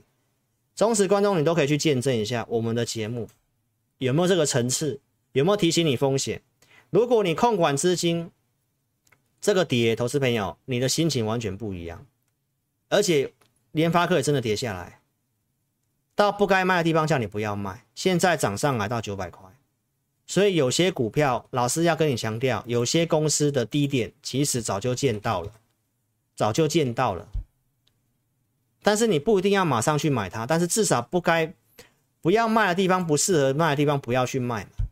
[0.76, 3.28] 忠实观众，你都可以去见证一下我们的节目
[3.97, 4.99] 有没有这个层次，
[5.34, 6.41] 有没有提醒你风险。
[6.89, 8.32] 如果你控管资金，
[9.41, 12.05] 这个跌，投资朋友，你的心情完全不一样。
[12.89, 13.34] 而且
[13.74, 15.00] 联发科也真的跌下来，
[16.16, 19.49] 到不该卖的地方叫你不要卖，现在涨上来到九百块。
[20.28, 25.51] 所以有些股票，老师要跟你强调，有些公司的低点其实早就见到了，
[26.36, 27.28] 早就见到了。
[28.82, 31.53] 但是你不一定要马上去买它，但是至少不该
[32.22, 34.86] 不要卖的地方，不适合卖的地方不要去卖嘛。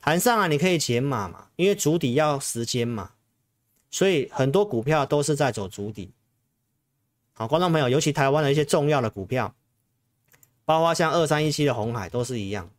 [0.00, 3.12] 盘上啊，你可以减码嘛，因为筑底要时间嘛，
[3.90, 6.12] 所以很多股票都是在走筑底。
[7.32, 9.54] 好，观众朋友，尤其台湾的一些重要的股票，
[10.66, 12.70] 包括像二三一七的红海都是一样，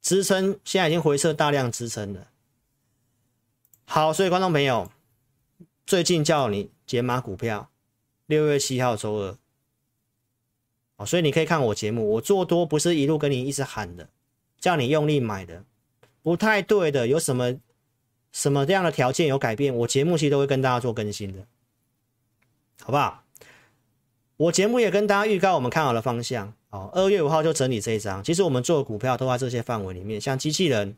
[0.00, 2.28] 支撑现在已经回撤大量支撑了。
[3.84, 4.92] 好，所以观众朋友，
[5.84, 7.68] 最近叫你减码股票。
[8.26, 9.38] 六月七号周二，
[10.96, 14.10] 哦，所以你可以看我节目，我做多不是一路跟你一直喊的，
[14.60, 15.64] 叫你用力买的，
[16.20, 17.58] 不太对的，有什么
[18.30, 21.46] 什么这样的条件有改变，我节目其实都会跟大家做更新的，
[22.82, 23.24] 好不好？
[24.36, 30.96] 我节目也跟大家预告我们看好的方向，哦，二月五号就整理这一张，其实我们做的股票都在这些范围里面，像机器人，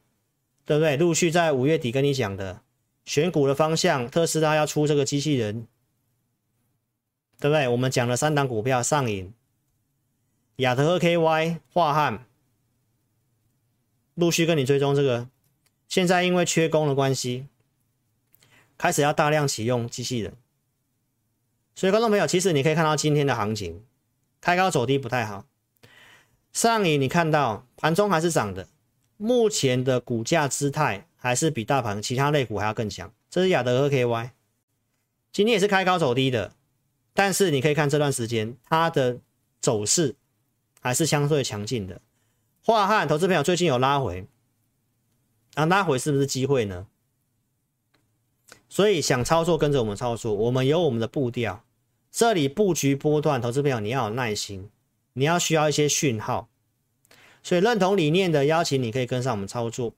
[0.65, 0.97] 对不对？
[0.97, 2.63] 陆续在五月底跟你讲的
[3.05, 5.67] 选股的方向，特斯拉要出这个机器人。
[7.43, 7.67] 对不对？
[7.69, 9.33] 我们讲了三档股票上影、
[10.57, 12.27] 亚特和 KY、化汉，
[14.15, 15.27] 陆续跟你追踪这个。
[15.89, 17.47] 现在因为缺工的关系，
[18.77, 20.35] 开始要大量启用机器人。
[21.75, 23.83] 所以观众朋友，其实你可以看到今天的行情，
[24.43, 25.47] 开高走低不太好。
[26.53, 28.67] 上影你看到盘中还是涨的，
[29.17, 33.13] 目前的股价姿态还是比大盘其他类股还要更强。
[33.31, 34.31] 这是亚德和 KY，
[35.33, 36.53] 今天也是开高走低的。
[37.13, 39.19] 但是你可以看这段时间它的
[39.61, 40.15] 走势
[40.81, 42.01] 还是相对强劲的。
[42.65, 44.27] 华汉投资朋友最近有拉回，
[45.55, 46.87] 啊，拉回是不是机会呢？
[48.69, 51.65] 所以想操作跟着我们操作，我们有我们的步调。
[52.13, 54.71] 这里布局波段，投资朋友你要有耐心，
[55.21, 56.49] 你要需要一些讯号。
[57.43, 59.93] 所以认同理念的邀请你可以跟上我们操作。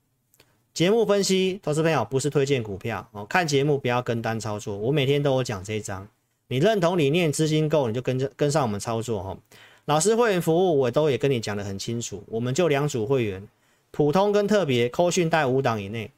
[0.75, 4.77] 节目分析，投资朋友不是推荐股票哦，看节目不要跟单操作。
[4.77, 6.09] 我每天都有讲这一章。
[6.49, 9.39] 你认同理念，资金够，你就跟着跟上我们操作哈。
[9.85, 13.47] 老师会员服务我都也跟你讲得很清楚，我们就两组会员，
[13.93, 16.11] 普通跟特别，扣讯带五档以内，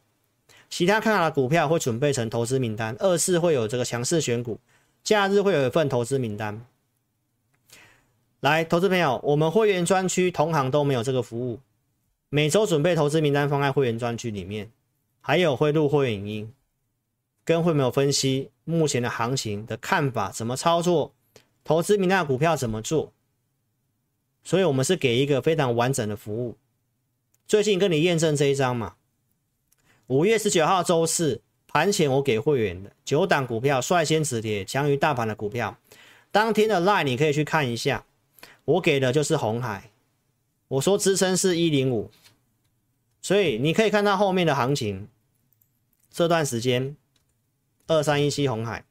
[0.71, 4.59] 其他看好的股票会准备成投资名单，二四会有这个强势选股，
[5.03, 6.65] 假日会有一份投资名单。
[8.45, 11.61] 来，投资朋友，我们会员专区同行都没有这个服务，
[12.29, 14.71] 每周准备投资名单放在会员专区里面，
[15.23, 16.53] 还有会录会员影音。
[17.43, 21.15] 跟会没有分析目前的行情的看法，怎么操作，
[21.65, 23.15] 投资名单股票怎么做，
[24.43, 26.59] 所以我们是给一个非常完整的服务。
[27.47, 28.97] 最近跟你验证这一张嘛，
[30.09, 35.79] 五月十九号周四盘前我给会员的九档股票率先止跌，强于大盘的股票，
[36.31, 38.05] 当天的 line 你可以去看一下，
[38.65, 39.91] 我给的就是红海，
[40.69, 42.11] 我说支撑是一零五，
[43.21, 45.09] 所以你可以看到后面的行情，
[46.11, 46.97] 这段时间。
[47.87, 48.83] 二三一七红海，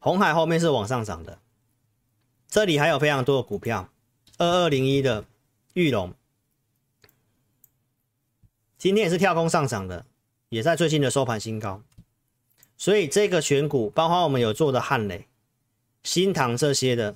[0.00, 1.38] 红海后面是往上涨的，
[2.48, 3.88] 这里还有非常多的股票，
[4.38, 5.24] 二二零一的
[5.74, 6.12] 玉龙，
[8.76, 10.04] 今天也是跳空上涨的，
[10.48, 11.80] 也在最近的收盘新高，
[12.80, 15.26] 所以这个选股，包括我们有做的汉磊、
[16.02, 17.14] 新唐这些的，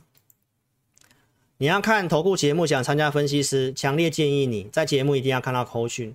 [1.57, 6.15] 你要看投顾节目，想参加分析师，强烈建议你在节目一定要看到扣讯。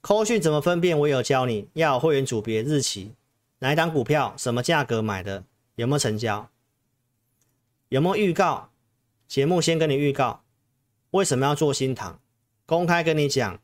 [0.00, 0.98] 扣讯怎么分辨？
[0.98, 3.12] 我有教你要有会员组别、日期，
[3.58, 5.44] 哪一档股票、什么价格买的，
[5.74, 6.48] 有没有成交，
[7.90, 8.70] 有没有预告？
[9.28, 10.42] 节目先跟你预告，
[11.10, 12.18] 为什么要做新唐？
[12.64, 13.60] 公开跟你讲，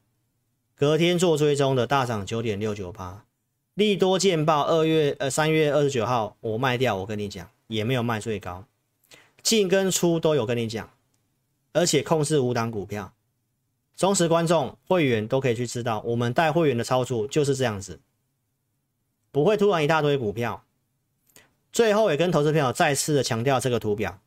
[0.77, 3.25] 隔天做追踪的大涨九点六九八，
[3.75, 8.67] 利多见报二月呃三月二十九号我卖掉，我跟你讲也没有卖最高，
[9.43, 10.91] 进跟出都有跟你讲，
[11.73, 13.15] 而且控制五档股票。
[13.97, 18.01] 忠实观众、会员都可以去知道，我们带会员的操作就是这样子，
[19.31, 20.65] 不会突然一大堆股票。
[21.71, 24.19] 最后也跟投资朋友再次的强调这个图表。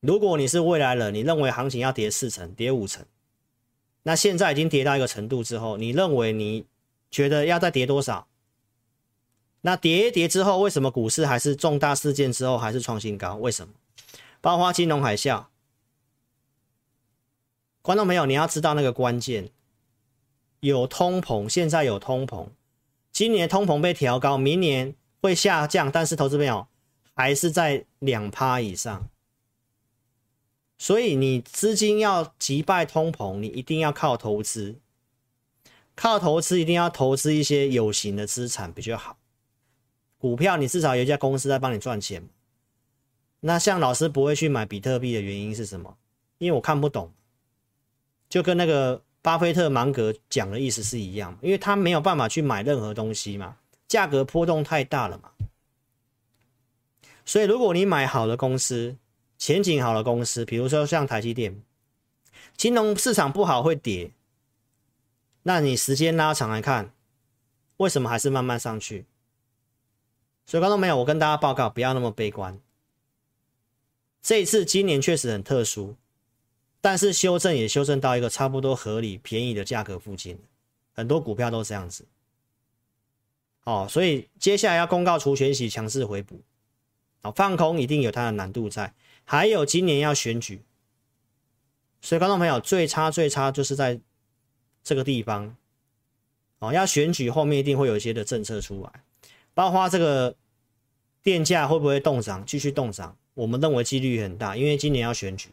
[0.00, 3.04] 如果你是未来人，你认为行情要跌四成、跌五成，
[4.04, 6.64] 那现在已经跌到一个程度之后，你认为你
[7.10, 8.26] 觉得要再跌多少？
[9.62, 13.34] 那跌一跌之后，为什么股市还是重大事件之后还是创新高？
[13.36, 13.74] 为什么？
[14.40, 15.46] 包括金融海啸。
[17.82, 19.50] 观众朋友，你要知道那个关键，
[20.60, 22.48] 有通膨，现在有通膨，
[23.12, 26.66] 今年通膨被调高，明年会下降，但是投资朋友
[27.14, 29.08] 还是在两趴以上。
[30.78, 34.76] 所以你资金要击败通膨，你一定要靠投资，
[36.00, 39.18] 靠投资一定要投资一些有形的资产比较好。
[40.16, 42.26] 股票你至少有一家公司在帮你赚钱。
[43.40, 45.98] 那像老师不会去买比特币的原因是什么？
[46.38, 47.12] 因为我看不懂，
[48.30, 55.30] 就跟那个巴菲特芒格讲的意思是一样，因为他没有办法去买任何东西嘛，价格波动太大了嘛。
[57.26, 58.96] 所以如果你买好的公司，
[59.36, 61.62] 前景好的公司，比如说像台积电，
[62.56, 64.10] 金融市场不好会跌，
[65.42, 66.92] 那你时间拉长来看，
[67.78, 69.06] 为什么还是慢慢上去？
[70.46, 72.60] 所以观众朋友，我跟大家报告，不要那么悲观。
[74.20, 75.96] 这一次今年确实很特殊，
[76.80, 80.38] 但是修正也修正到一个差不多合理、便宜的价格附近，
[80.92, 82.04] 很多股票都是这样子。
[83.64, 86.42] 哦，所以接下来要公告除权息，强势回补，
[87.22, 88.92] 哦，放空一定有它的难度在。
[89.24, 90.62] 还有今年要选举，
[92.00, 94.00] 所以观众朋友最差最差就是在
[94.90, 95.54] 这个地方
[96.58, 98.90] 哦，要选举后面一定会有一些的政策出来，
[99.54, 100.34] 包括这个
[101.22, 105.50] 电价会不会动涨，继续动涨，我们认为几率很大，因为今年要选举。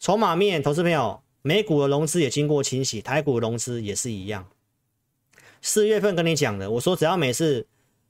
[0.00, 4.48] 筹码面，投资朋友，美股的融资也经过清洗，台股的融资也是一样。
[5.60, 7.66] 四月份跟你讲的，我说只要每次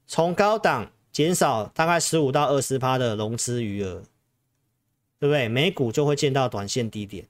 [0.06, 0.92] 从高档。
[1.12, 4.02] 减少大概十五到二十趴的融资余额，
[5.18, 5.48] 对不对？
[5.48, 7.26] 美股就会见到短线低点。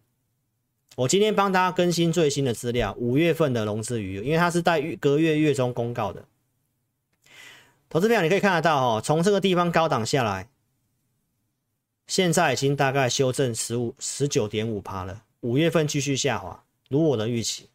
[0.97, 6.25] 我今天帮大家更新最新的资料，五月份的融资余额，因为它是在隔月月中公告的。
[7.91, 10.49] 投资票你可以看得到哈，从这个地方高档下来，
[12.07, 15.23] 现在已经大概修正十五十九点五趴了。
[15.41, 17.69] 五月份继续下滑，如我的预期。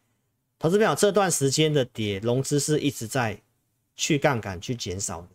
[0.58, 3.40] 投资票这段时间的跌，融资是一直在
[3.96, 5.28] 去杠杆去减少的。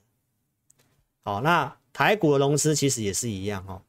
[1.22, 3.82] 好，那台股的融资其实也是一样哦。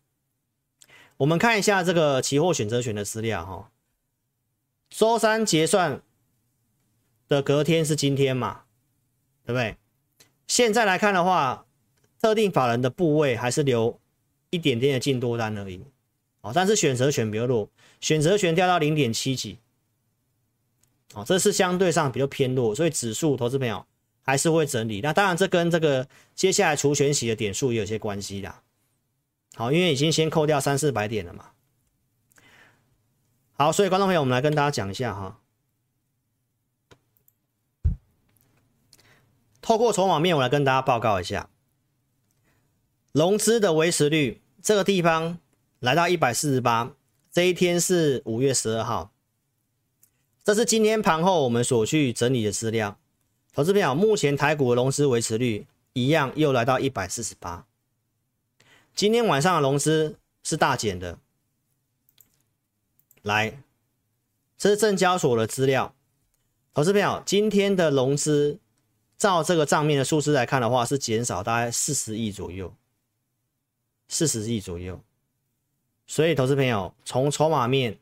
[1.18, 3.72] 我们看一下这个期货选择权的资料哈。
[4.90, 6.02] 周三结算
[7.28, 8.64] 的隔天是今天嘛，
[9.46, 9.78] 对不对？
[10.48, 11.66] 现在来看的话，
[12.22, 14.00] 特定法人的部位还是留
[14.50, 15.84] 一点点的净多单而已。
[16.42, 17.70] 哦，但是选择权比较弱，
[18.00, 19.60] 选择权掉到零点七几。
[21.14, 23.86] 哦，这是相对上比较偏弱，所以指数投资朋友。
[24.30, 28.62] 还是会整理，那当然这跟这个接下来除权息的点数也有些关系啦。
[29.56, 31.46] 好，因为已经先扣掉三四百点了嘛。
[33.60, 35.40] 好，所以观众朋友，我们来跟大家讲一下哈。
[39.62, 41.50] 透过筹码面，我来跟大家报告一下，
[43.14, 45.40] 融资的维持率这个地方
[45.80, 46.94] 来到一百四十八，
[47.32, 49.12] 这一天是五月十二号，
[50.44, 53.00] 这是今天盘后我们所去整理的资料。
[53.54, 57.66] 投资朋友，目前台股的融资维持率一样又来到一百四十八。
[58.94, 61.18] 今天晚上的融资是大减的。
[63.28, 63.62] 来，
[64.58, 65.94] 这是证交所的资料。
[66.74, 68.58] 投资朋友，今天的融资
[69.18, 72.74] 照这个账面的数字来看的话，是减少大概四十亿左右，
[74.08, 75.00] 四十亿左右。
[76.08, 78.00] 所以，投资朋友从筹码面，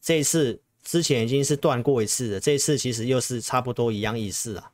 [0.00, 4.72] 这一次之前已经是断过一次的，这一次其实又是差不多一样意思啊。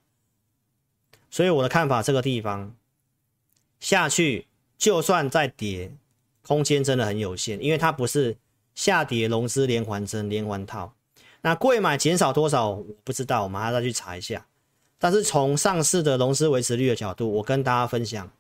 [1.28, 2.74] 所以我的看法，这个地方
[3.80, 4.46] 下去，
[4.78, 5.92] 就算再跌，
[6.42, 8.36] 空间真的很有限，因为它不是
[8.74, 10.94] 下跌融资连环增、连环套。
[11.42, 14.46] 那贵买减少多少，我不知道，我们还要再去查一下。
[14.98, 18.30] 但是从上市的融资维持率的角度，我跟大家分享，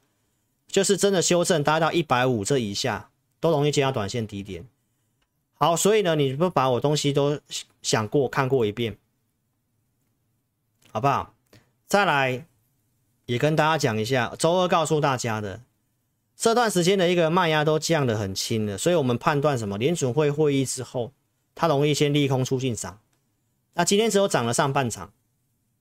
[0.66, 3.10] 就是真的修正，达到一百五这以下，
[3.40, 4.66] 都容易见到短线低点。
[5.54, 7.38] 好，所以呢，你不把我东西都
[7.82, 8.96] 想过、看过一遍，
[10.90, 11.34] 好不好？
[11.86, 12.46] 再来。
[13.26, 15.62] 也跟大家讲一下，周二告诉大家的
[16.36, 19.78] 这段时间的一个卖压都降得很轻了，所以我们判断什么？
[19.78, 21.12] 联准会会议之后，
[21.54, 22.98] 它容易先利空出尽涨。
[23.74, 25.12] 那今天只有涨了上半场，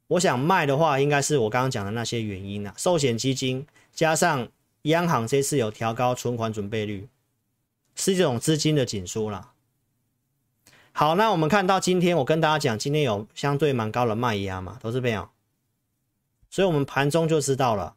[0.08, 4.48] 我想卖的话，应该是我刚刚讲的那些原因啊，寿险基金加上
[4.84, 7.08] 央行这次有调高存款准备率，
[7.96, 9.52] 是这种资金的紧缩啦。
[10.92, 15.30] 好，那我们看到今天我跟大家讲，今天有相对蛮高的卖压嘛，投资朋友。
[16.50, 17.96] 所以，我们盘中就知道了，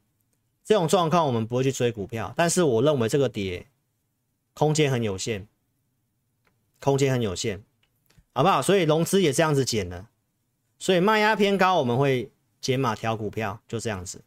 [0.66, 3.64] 这种状况我们不会去追股票，但是我认为这个跌
[4.52, 5.46] 空间很有限，
[6.80, 7.62] 空间很有限，
[8.34, 8.60] 好不好？
[8.60, 10.08] 所以融资也这样子减了，
[10.80, 12.28] 所以卖压偏高，我们会
[12.60, 14.20] 减码调股票，就这样子，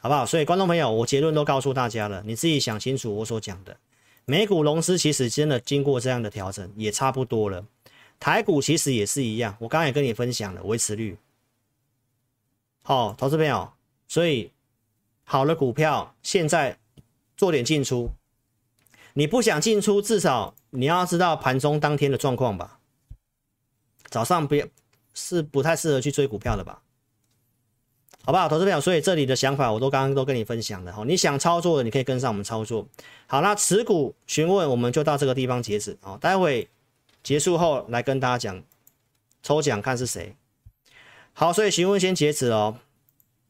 [0.00, 0.26] 好不好？
[0.26, 3.76] 所以观众朋友，我结论都告诉大家了，你自己想清楚我所讲的。
[4.24, 7.64] 美股融资其实真的经过这样的调整，也差不多了。
[8.18, 11.16] 台股其实也是一样，我刚才也跟你分享了维持率。
[12.82, 13.72] 好，投资朋友，
[14.08, 14.50] 所以。
[15.32, 16.76] 好的股票，现在
[17.36, 18.10] 做点进出。
[19.12, 22.80] 你不想进出，至少你要知道盘中当天的状况吧。
[24.08, 24.56] 早上不
[25.14, 26.82] 是不太适合去追股票的吧？
[28.24, 28.80] 好不好，投资票。
[28.80, 31.04] 所以这里的想法我都刚刚都跟你分享了哈。
[31.06, 32.88] 你想操作的，你可以跟上我们操作。
[33.28, 36.18] 好，那持股询问我们就到这个地方截止啊。
[36.20, 36.68] 待会
[37.22, 38.60] 结束后来跟大家讲
[39.44, 40.34] 抽奖看是谁。
[41.32, 42.78] 好，所以询问先截止哦。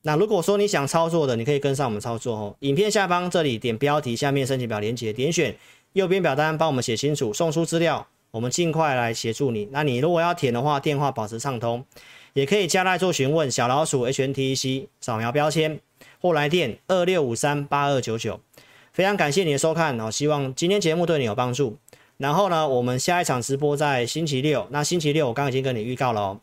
[0.03, 2.57] 那如果说你想操作的，你可以跟上我们操作哦。
[2.61, 5.55] 影片下方这里点标题，下面申请表连接，点选
[5.93, 9.69] 右边表单，帮我们写清楚，送出资料，我们尽快来协助你。
[9.73, 11.85] 那你如果要填的话，电话保持畅通，
[12.33, 13.51] 也可以加来做询问。
[13.51, 15.79] 小老鼠 HNTEC 扫描标签
[16.21, 18.41] 或来电二六五三八二九九。
[18.93, 21.77] 非常感谢你的收看哦，希望今天节目对你有帮助。
[22.17, 26.41] 然后呢，我们下一场直播在星期六，那星期六我刚刚已经跟你预告了哦，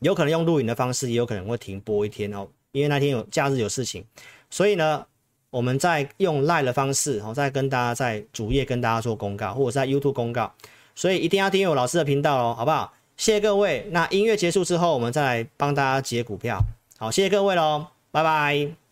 [0.00, 2.48] 有可能用录影的方式，也有可能会停播一天哦。
[2.72, 4.04] 因为那天有假日有事情，
[4.50, 5.06] 所以呢，
[5.50, 10.52] 我们在用 LINE 的方式，哦，再跟大家在主页跟大家做公告，或者在 YouTube 公告，
[10.94, 12.92] 所以一定要订阅我老师的频道哦，好不好？
[13.16, 13.88] 谢谢各位。
[13.90, 16.60] 那音乐结束之后，我们再来帮大家解股票。
[16.98, 18.87] 好，谢谢各位喽，拜拜。